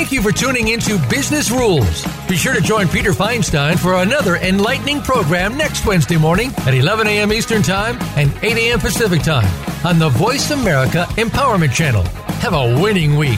[0.08, 2.05] Thank you for tuning into Business Rules.
[2.30, 7.08] Be sure to join Peter Feinstein for another enlightening program next Wednesday morning at 11
[7.08, 7.34] a.m.
[7.34, 8.80] Eastern Time and 8 a.m.
[8.80, 9.45] Pacific Time
[9.86, 12.03] on the Voice America Empowerment Channel.
[12.39, 13.38] Have a winning week.